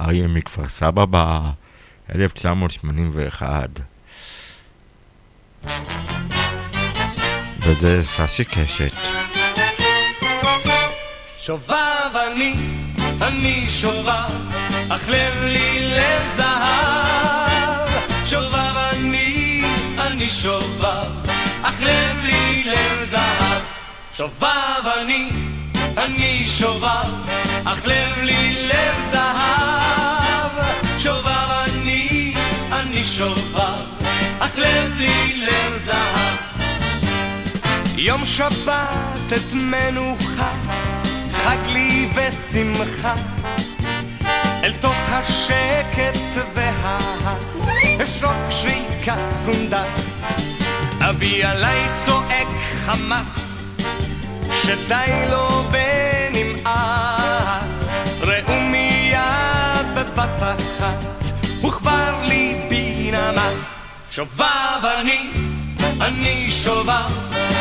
[0.00, 1.40] אריה מכפר סבבה,
[2.14, 3.68] 1981.
[7.60, 8.92] וזה סשי קשת.
[11.38, 12.54] שובב אני,
[13.22, 14.30] אני שובב,
[14.88, 17.88] אך לב לי לב זהב.
[18.24, 19.64] שובב אני,
[19.98, 21.10] אני שובב,
[21.62, 23.62] אך לב לי לב זהב.
[24.16, 25.45] שובב אני,
[25.96, 27.12] אני שובב,
[27.64, 30.50] אך לב לי לב זהב.
[30.98, 32.34] שובב אני,
[32.72, 33.84] אני שובב,
[34.38, 36.36] אך לב לי לב זהב.
[37.96, 40.52] יום שבת את מנוחה,
[41.32, 43.14] חג לי ושמחה.
[44.64, 46.18] אל תוך השקט
[46.54, 47.66] וההס,
[48.02, 50.20] אשרוק שריקת קונדס.
[51.00, 52.48] אבי עליי צועק
[52.86, 53.55] חמס,
[54.66, 55.64] שדי לו
[56.32, 56.76] ונמאס.
[58.20, 61.04] ראו מיד בבת אחת,
[61.64, 63.80] וכבר ליבי נמס.
[64.10, 65.30] שובב אני,
[66.00, 67.10] אני שובב,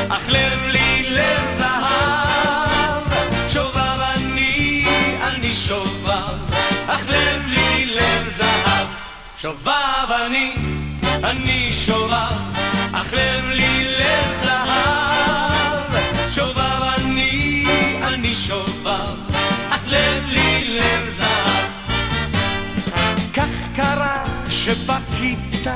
[0.09, 3.03] אך לב לי לב זהב.
[3.49, 4.85] שובב אני,
[5.21, 6.37] אני שובב,
[6.87, 8.87] אך לב לי לב זהב.
[9.37, 10.55] שובב אני,
[11.23, 12.35] אני שובב,
[12.93, 13.74] אך לב לי
[18.25, 19.17] אני שובב,
[19.69, 21.69] אך לב לי לב זהב.
[23.33, 25.73] כך קרה שבכיתה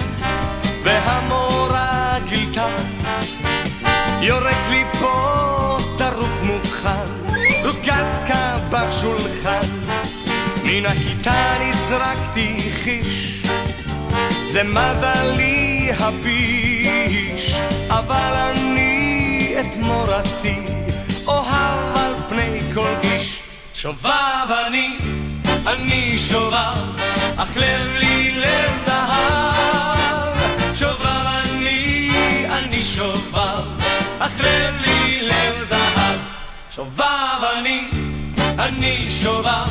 [0.84, 2.68] והמורה גילתה
[4.22, 7.06] יורק לי פה דרוך מובחן,
[7.64, 9.68] רוגטקה בשולחן.
[10.64, 13.46] מן הכיתה נזרקתי חיש,
[14.46, 20.69] זה מזלי הביש, אבל אני את מורתי
[22.74, 23.40] כל איש.
[23.74, 24.98] שובב אני,
[25.68, 27.00] אני שובב,
[27.38, 30.38] אך לב לי לב זהב.
[30.76, 32.10] שובב אני,
[32.52, 33.64] אני שובב,
[34.20, 36.20] אך לב לי לב זהב.
[36.76, 37.88] שובב אני,
[38.60, 39.68] אני שובב,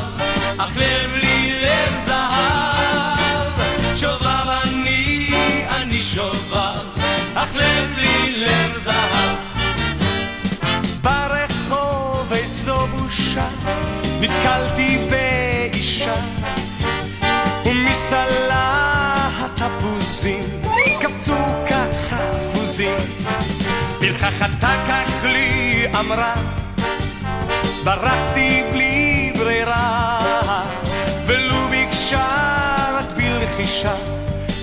[0.59, 3.97] אך לב לי לב זהב.
[3.97, 5.31] שובב אני,
[5.71, 6.48] אני שובב,
[13.39, 13.49] בושה,
[14.21, 16.15] נתקלתי באישה,
[17.65, 20.45] ומסלה התפוזים
[21.01, 21.37] קפצו
[21.69, 22.97] כחפוזים.
[24.01, 26.35] פרחחתה כך לי אמרה,
[27.85, 30.65] ברחתי בלי ברירה,
[31.27, 32.27] ולו ביקשה
[32.93, 33.95] רק בלחישה,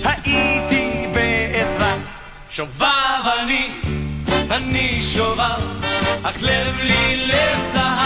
[0.04, 1.96] הייתי בעזרה.
[2.50, 2.86] שובב
[3.40, 3.70] אני,
[4.52, 5.62] אני שובב,
[6.24, 8.05] אך לב לי לב זהב.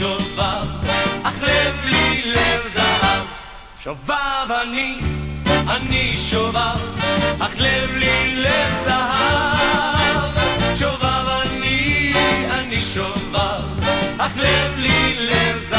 [0.00, 0.66] שובב,
[1.22, 3.22] אך לב לי לב זהב.
[3.84, 4.98] שובב אני,
[5.46, 6.78] אני שובב,
[7.38, 10.30] אך לב לי לב זהב.
[10.76, 12.12] שובב אני,
[12.50, 13.84] אני שובב,
[14.18, 15.69] אך לב לי לב זהב.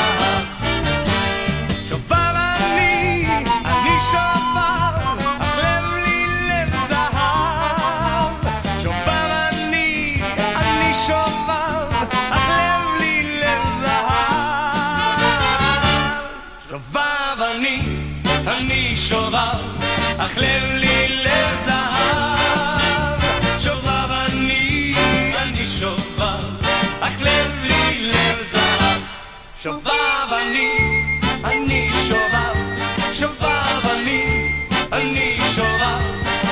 [33.21, 34.51] שובב אני,
[34.91, 36.01] אני שובב,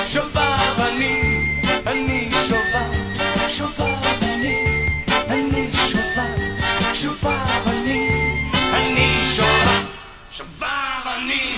[0.08, 1.52] שובב אני,
[1.88, 4.56] אני שובב, שובב אני,
[5.30, 8.10] אני שובב, שובב אני,
[8.74, 9.84] אני שובב,
[10.32, 11.56] שובב אני,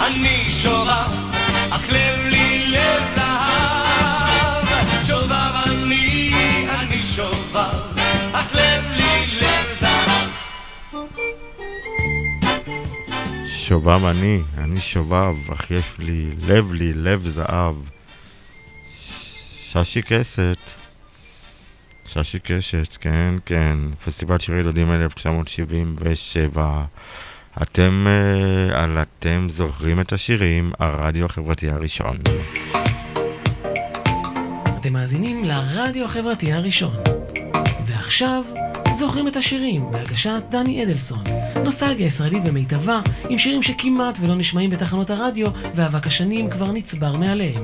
[0.00, 1.12] אני שובב,
[1.70, 2.27] אך לב
[13.68, 17.76] שובב אני, אני שובב, אך יש לי לב לי לב זהב.
[19.56, 20.56] ששי קסת.
[22.06, 23.78] ששי קשת, כן, כן.
[24.04, 26.84] פסטיבל שירי ילדים 1977.
[27.62, 32.16] אתם, אה, על אתם זוכרים את השירים, הרדיו החברתי הראשון.
[34.80, 36.96] אתם מאזינים לרדיו החברתי הראשון.
[37.98, 38.44] ועכשיו,
[38.94, 41.22] זוכרים את השירים בהגשת דני אדלסון.
[41.64, 47.62] נוסטלגיה ישראלית במיטבה, עם שירים שכמעט ולא נשמעים בתחנות הרדיו, ואבק השנים כבר נצבר מעליהם.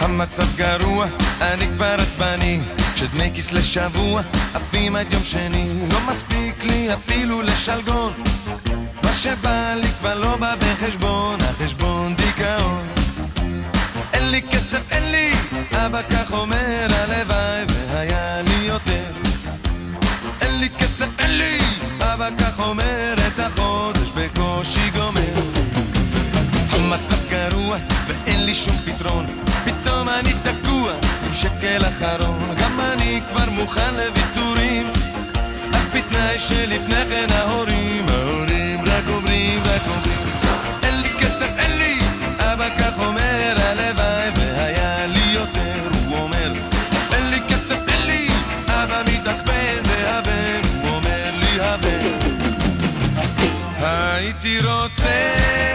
[0.00, 1.06] המצב גרוע,
[1.40, 2.60] אני כבר עצבני
[2.96, 4.22] שדמי כיס לשבוע,
[4.54, 5.68] עפים עד יום שני.
[5.92, 8.12] לא מספיק לי אפילו לשלגון.
[9.02, 12.86] מה שבא לי כבר לא בא בחשבון, החשבון דיכאון.
[14.12, 15.32] אין לי כסף, אין לי,
[15.72, 19.12] אבא כך אומר, הלוואי והיה לי יותר.
[20.40, 21.58] אין לי כסף, אין לי,
[22.00, 25.34] אבא כך אומר את החודש בקושי גומר.
[26.70, 27.76] המצב גרוע
[28.06, 29.26] ואין לי שום פתרון.
[29.64, 30.92] פתאום אני תקוע
[31.26, 32.54] עם שקל אחרון.
[32.58, 32.73] גם
[33.28, 34.92] כבר מוכן לוויתורים.
[35.72, 40.18] רק בתנאי שלפני כן ההורים ההורים רק אומרים רק אומרים.
[40.82, 41.98] אין לי כסף אין לי.
[42.38, 46.52] אבא כך אומר הלוואי והיה לי יותר הוא אומר.
[47.12, 48.28] אין לי כסף אין לי.
[48.68, 52.18] אבא מתעצבן והבן הוא אומר לי הבן.
[53.80, 55.73] הייתי רוצה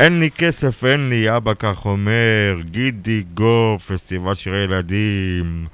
[0.00, 5.66] אין לי כסף, אין לי, אבא כך אומר, גידי גו, פסטיבל שירי ילדים.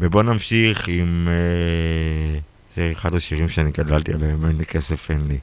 [0.00, 1.28] ובואו נמשיך עם...
[1.30, 2.38] אה,
[2.74, 5.38] זה אחד השירים שאני גדלתי עליהם, אין לי כסף, אין לי.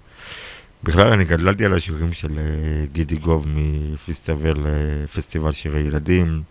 [0.83, 6.41] בכלל, אני גדלתי על השירים של אה, גידי גוב מפסטיבל אה, שירי ילדים.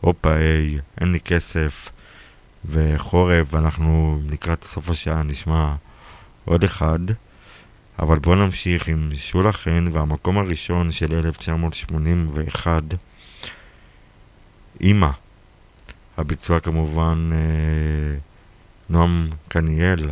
[0.00, 1.90] הופה היי, אין לי כסף.
[2.64, 5.74] וחורף, אנחנו לקראת סוף השעה נשמע
[6.44, 6.98] עוד אחד.
[7.98, 12.82] אבל בואו נמשיך עם שולה חן והמקום הראשון של 1981,
[14.80, 15.10] אימא.
[16.16, 18.18] הביצוע כמובן אה,
[18.90, 20.10] נועם קניאל,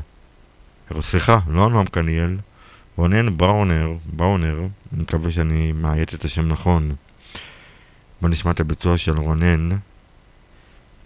[1.01, 2.37] סליחה, לא נועם קניאל,
[2.97, 4.59] רונן בראונר, בראונר,
[4.93, 6.95] אני מקווה שאני מאיית את השם נכון.
[8.21, 9.69] בואו נשמע את הביצוע של רונן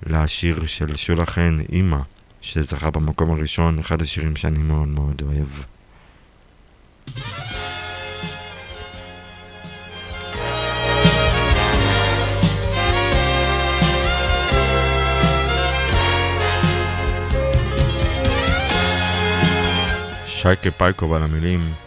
[0.07, 1.99] לשיר של שולה חן, אימא,
[2.41, 5.49] שזכה במקום הראשון, אחד השירים שאני מאוד מאוד אוהב.
[20.47, 21.86] שייקה פייקוב על המילים.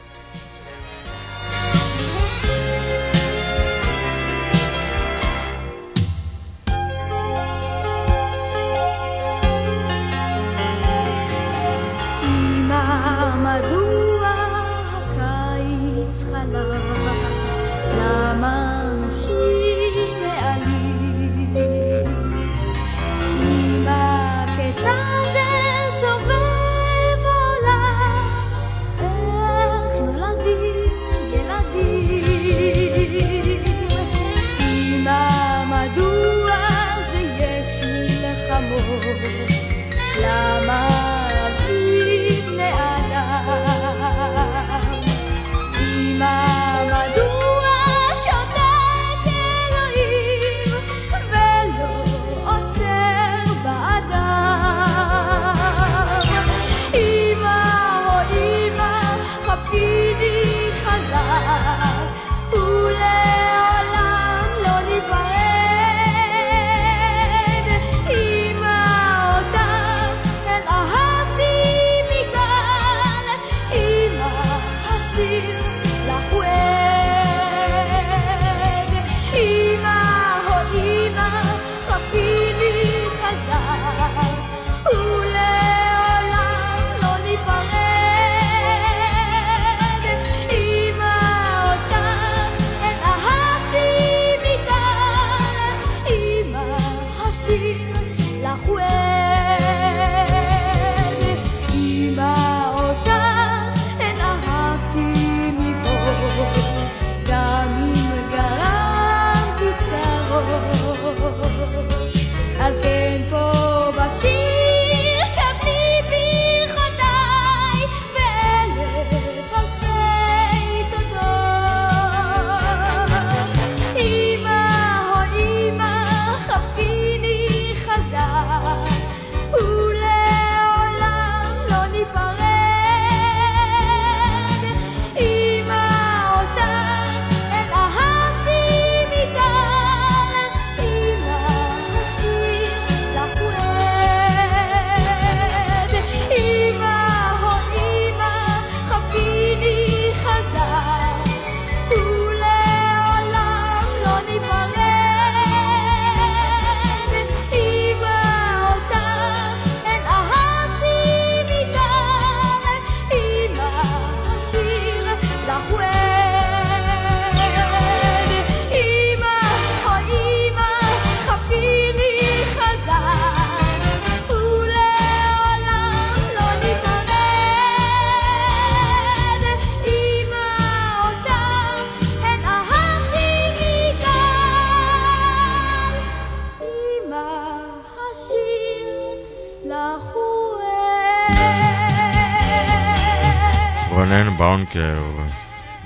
[194.40, 195.02] באונקר,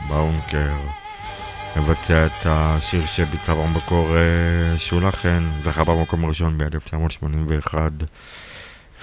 [0.07, 0.73] באונקר,
[1.77, 7.73] מבצע את השיר שביצע במקור אה, שולחן, זכה במקום הראשון ב-1981,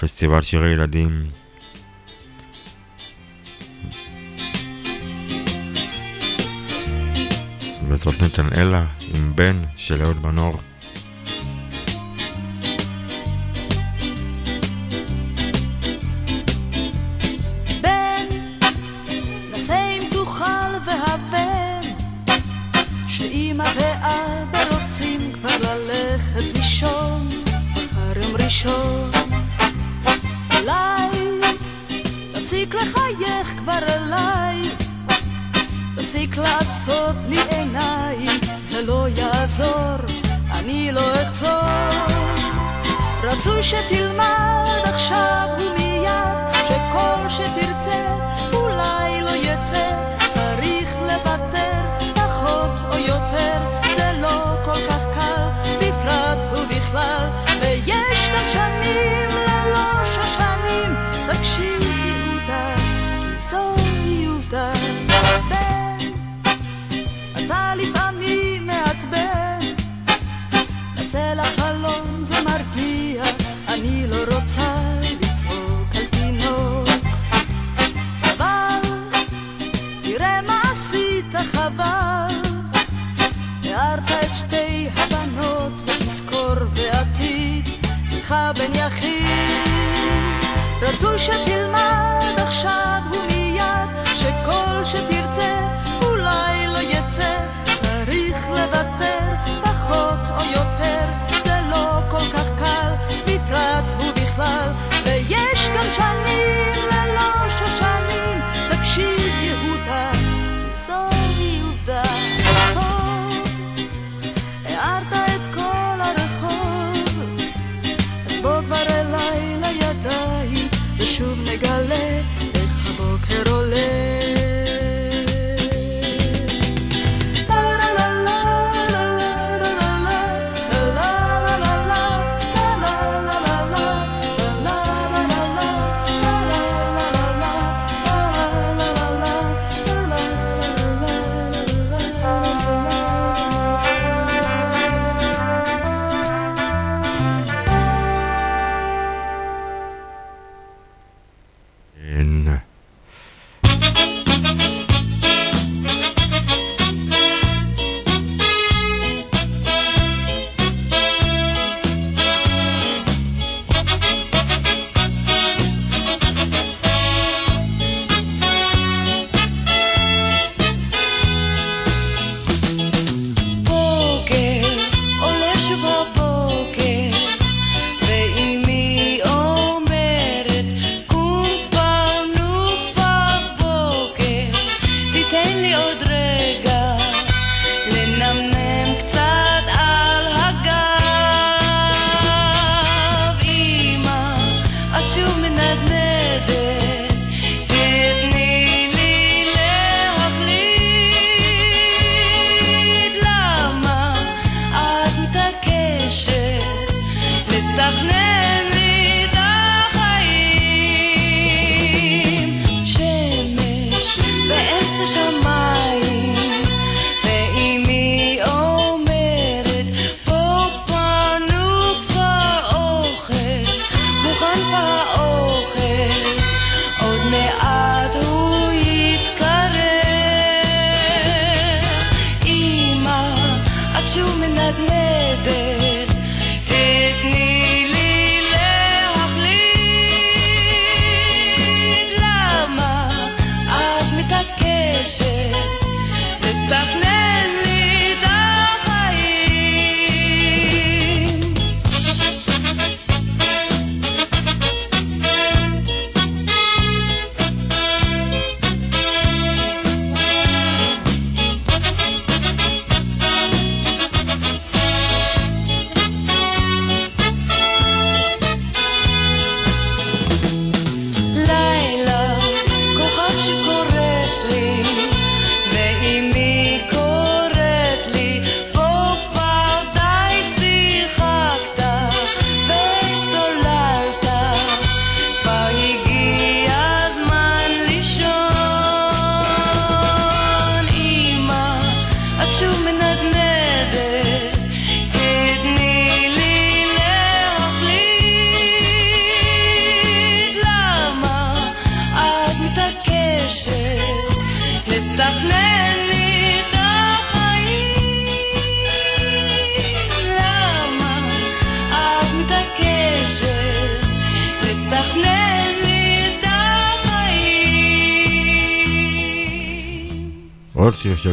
[0.00, 1.28] פסטיבל שירי ילדים.
[7.88, 10.60] וזאת נתנאלה עם בן של אהוד מנור.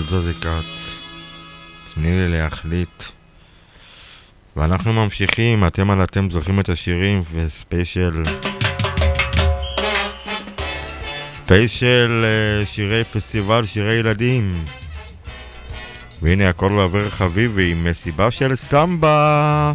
[0.10, 0.92] זוזי כץ.
[1.94, 3.04] תני לי להחליט.
[4.56, 8.24] ואנחנו ממשיכים, אתם על אתם זוכרים את השירים וספיישל...
[11.28, 14.66] ספיישל אה, שירי פסטיבל שירי ילדים.
[16.22, 19.74] והנה הכל לעבר חביבי, מסיבה של סמבה.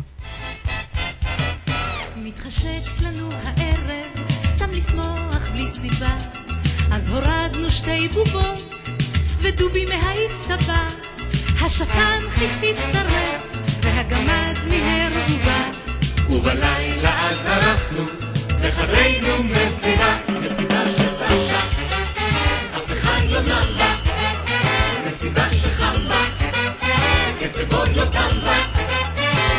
[27.52, 28.56] קצב עוד לא תם בה,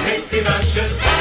[0.07, 1.12] מסיבה של סבתא,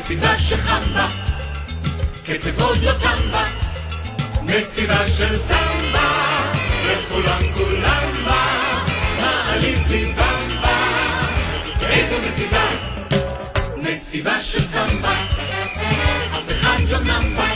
[0.00, 0.80] מסיבה שחם
[2.24, 3.44] קצב עוד לא תם בה,
[4.42, 6.08] מסיבה של סמבה,
[6.86, 8.44] וכולם כולם בה,
[9.20, 10.76] מעליז ליבם בה,
[11.90, 12.66] איזו מסיבה,
[13.76, 15.12] מסיבה של סמבה,
[16.32, 17.48] אף אחד לא נם בה,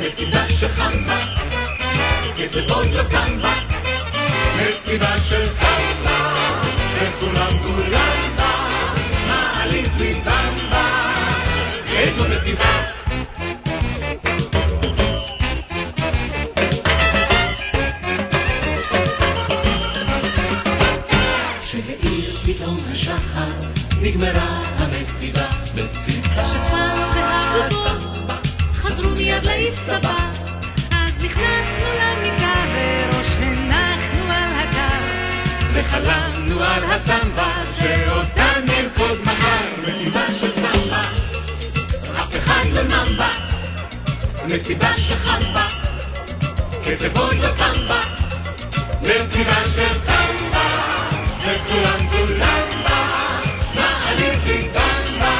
[0.00, 0.92] מסיבה שחם
[2.36, 3.54] קצב עוד לא תם בה,
[4.56, 6.18] מסיבה של סבתא,
[7.00, 8.52] וכולם כולם בה,
[9.28, 10.65] מעליז ליבם בה,
[11.96, 12.82] איזו מסיבה.
[21.60, 23.52] כשהאיר פתאום השחר,
[24.02, 26.40] נגמרה המסיבה, מסיבה.
[26.40, 30.16] השפן והבובות חזרו מיד לאצטבה.
[30.92, 35.02] אז נכנסנו למיטה וראש הנחנו על הקר.
[35.74, 40.95] וחלמנו על הסמבה, שאותה נרקוד מחר, מסיבה של סמבה,
[42.76, 43.28] אף אחד לא נם בה,
[44.46, 45.68] מסיבה שחם בה,
[46.84, 47.48] קצב עוד לא
[47.88, 48.00] בה,
[49.02, 50.66] מסיבה של סמבה,
[51.40, 53.06] וכולם כולם בה,
[53.74, 55.34] מעליז ליבם בה,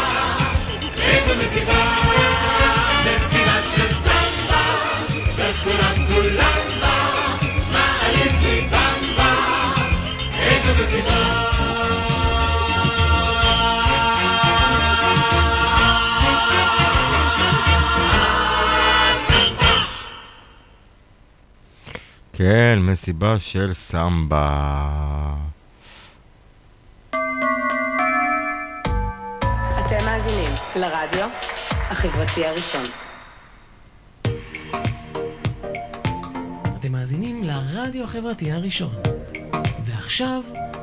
[1.02, 2.05] איזו מסיבה
[22.38, 25.34] כן, מסיבה של סמבה.
[29.78, 31.28] אתם מאזינים לרדיו
[31.90, 32.82] החברתי הראשון.
[36.76, 38.94] אתם מאזינים לרדיו החברתי הראשון.
[39.84, 40.42] ועכשיו,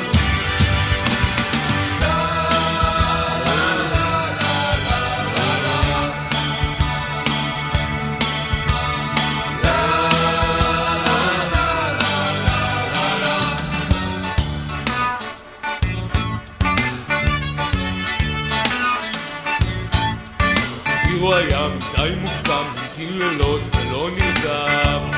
[21.16, 25.10] סירו היה מדי מוגזם, המתין לילות ולא נרדם.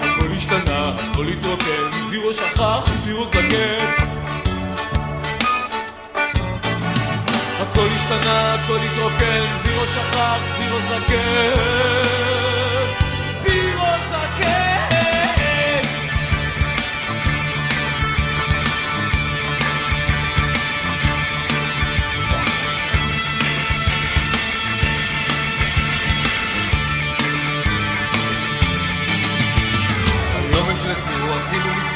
[0.00, 3.92] הכל השתנה, הכל התרוקן, זירו שכח, זירו זקן.
[7.60, 11.54] הכל השתנה, הכל התרוקן, זירו שכח, זירו זקן.
[13.42, 14.73] זירו זקן!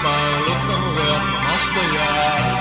[0.09, 2.55] מספר, לא סתם אורח, ממש תייר.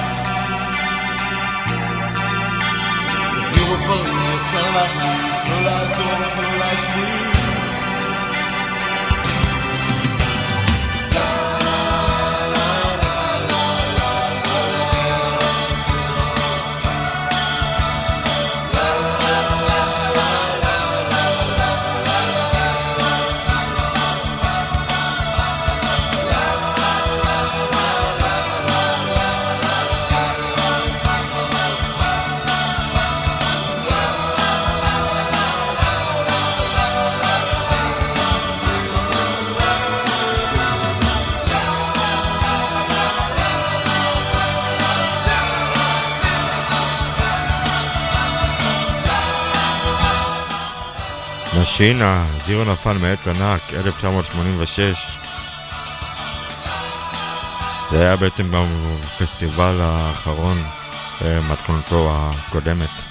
[3.37, 4.01] את זירו כבר
[4.41, 7.36] אפשר להחליף, לא לעזור, לא להשמיע.
[51.77, 54.81] משינה, זירו נפל מעץ ענק, 1986.
[57.91, 60.57] זה היה בעצם בפסטיבל האחרון,
[61.21, 63.06] במתכונתו הקודמת.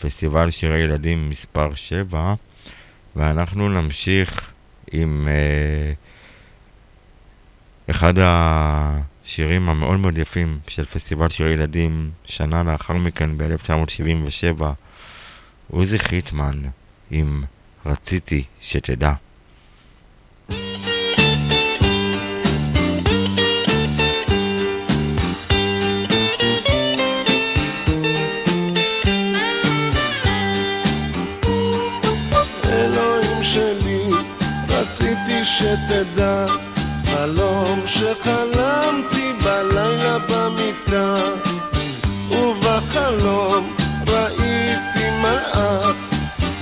[0.00, 2.34] פסטיבל שירי ילדים מספר 7,
[3.16, 4.50] ואנחנו נמשיך
[4.92, 5.92] עם אה,
[7.90, 14.62] אחד השירים המאוד מאוד יפים של פסטיבל שירי ילדים, שנה לאחר מכן, ב-1977,
[15.70, 16.62] עוזי חיטמן
[17.10, 17.44] עם
[17.86, 19.12] רציתי שתדע.
[35.64, 36.46] שתדע,
[37.04, 41.14] חלום שחלמתי בלילה במיטה,
[42.30, 43.76] ובחלום
[44.08, 45.96] ראיתי מלאך,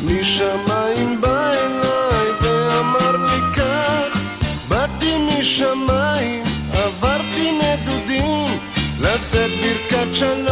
[0.04, 4.22] משמיים בא אליי ואמר לי כך,
[4.68, 8.58] באתי משמיים, עברתי נדודים,
[9.00, 10.51] לשאת ברכת שלום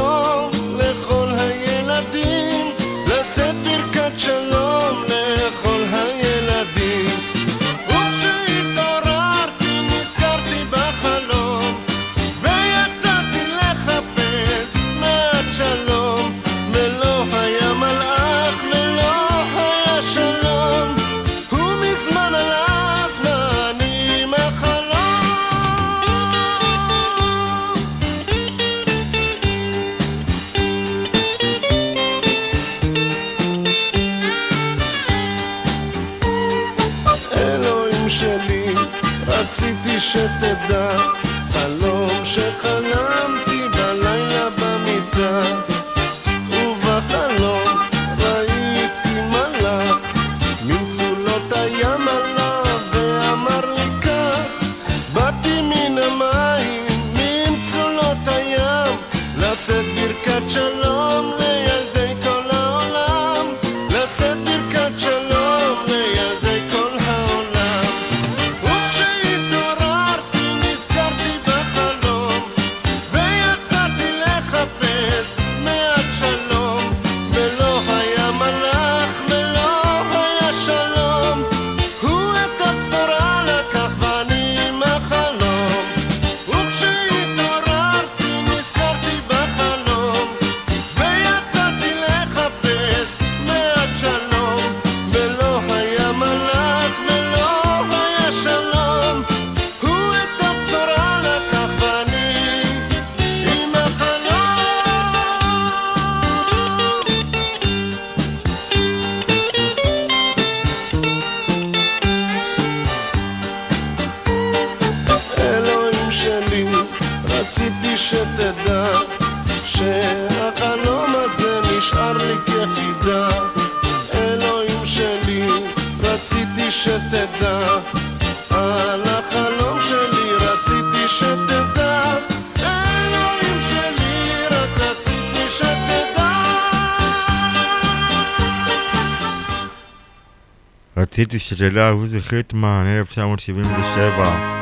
[141.20, 144.60] רציתי שתדע, עוזי חיטמן, 1977.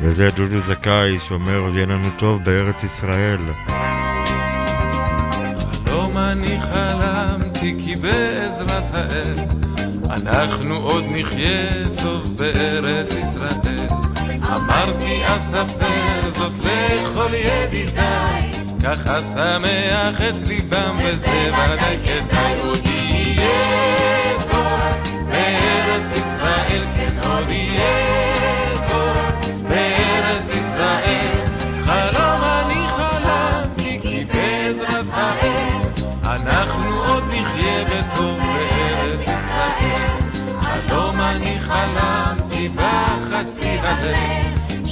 [0.00, 3.38] וזה דודו זכאי שאומר, יהיה לנו טוב בארץ ישראל.
[5.58, 9.34] חלום אני חלמתי כי בעזרת האל
[10.10, 13.88] אנחנו עוד נחיה טוב בארץ ישראל.
[14.42, 18.52] אמרתי אספר זאת לכל ידידיי,
[18.84, 22.85] ככה שמח את ליבם וזה ודאי כדאי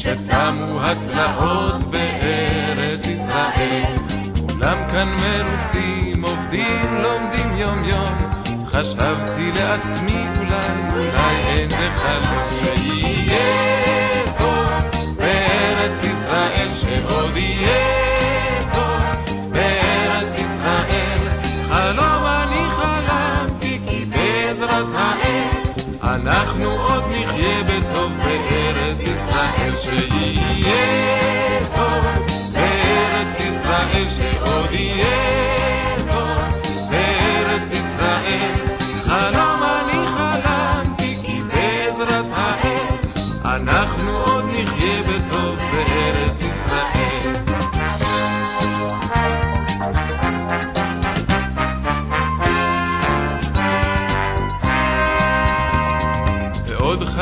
[0.04, 3.94] שתמו התלאות בארץ ישראל.
[4.48, 8.34] כולם כאן מרוצים, עובדים, לומדים יום יום.
[8.74, 14.70] חשבתי לעצמי אולי, אולי אין לך לב שיהיה טוב
[15.16, 19.02] בארץ ישראל שעוד יהיה טוב
[19.51, 21.28] בארץ ישראל.
[21.68, 25.48] חלום אני חלמתי כי בעזרת האל
[26.02, 32.05] אנחנו עוד נחיה בטוב בארץ ישראל שיהיה טוב
[32.52, 35.23] בארץ ישראל שעוד יהיה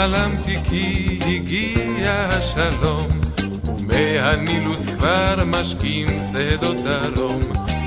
[0.03, 3.09] חלמתי כי הגיע השלום
[3.79, 7.41] ומהנילוס כבר משקים שדות דרום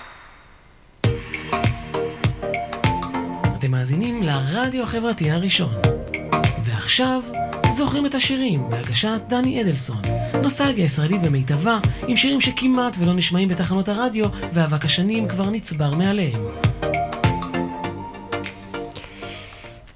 [3.62, 5.74] אתם מאזינים לרדיו החברתי הראשון.
[6.64, 7.22] ועכשיו,
[7.72, 10.02] זוכרים את השירים בהגשת דני אדלסון.
[10.42, 16.40] נוסטלגיה ישראלית במיטבה, עם שירים שכמעט ולא נשמעים בתחנות הרדיו, ואבק השנים כבר נצבר מעליהם.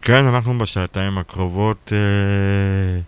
[0.02, 3.00] כן, אנחנו בשעתיים הקרובות אה,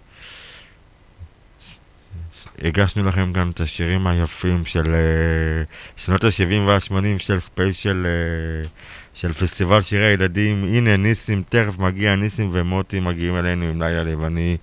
[2.64, 5.62] הגשנו לכם גם את השירים היפים של אה,
[5.96, 8.68] שנות ה-70 וה-80 של ספיישל אה,
[9.14, 10.64] של פסטיבל שירי הילדים.
[10.64, 14.56] הנה ניסים, תכף מגיע ניסים ומוטי מגיעים אלינו עם לילה לבני,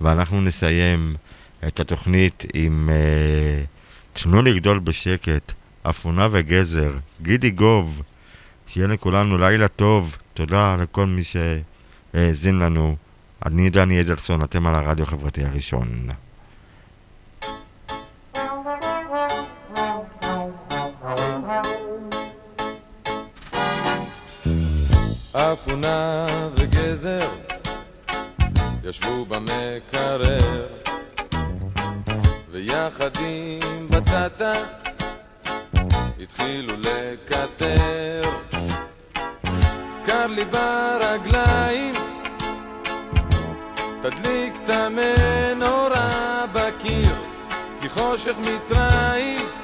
[0.00, 1.16] ואנחנו נסיים
[1.66, 3.64] את התוכנית עם אה,
[4.12, 5.52] תנו לגדול בשקט,
[5.82, 6.92] אפונה וגזר,
[7.22, 8.02] גידי גוב,
[8.66, 12.96] שיהיה לכולנו לילה טוב, תודה לכל מי שהאזין לנו.
[13.46, 16.08] אני דני אדלסון, אתם על הרדיו החברתי הראשון.
[25.32, 26.26] אפונה
[26.56, 27.28] וגזר
[28.84, 30.66] ישבו במקרר.
[32.50, 34.52] ויחד עם בטטה
[36.20, 38.20] התחילו לקטר.
[40.06, 41.94] קר לי ברגליים
[44.02, 47.14] תדליק את המנורה בקיר
[47.80, 49.57] כי חושך מצרים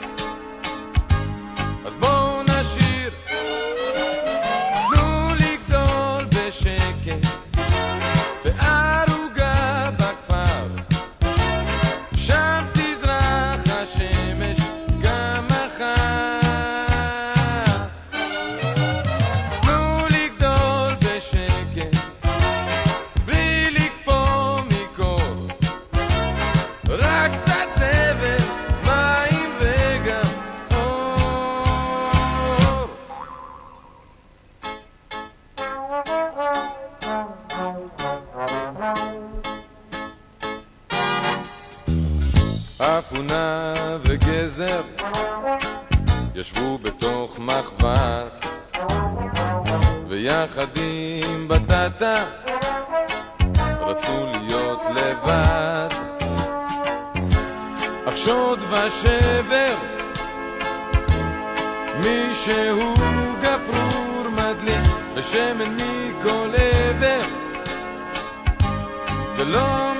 [47.47, 48.47] מחבת
[50.09, 52.25] ויחד עם בטטה
[53.81, 55.89] רצו להיות לבד.
[58.09, 59.75] אך שוד ושבר
[62.05, 62.95] מישהו
[63.41, 64.85] גפרור מדליק
[65.15, 67.27] ושמן מכל עבר.
[69.37, 69.93] זה לא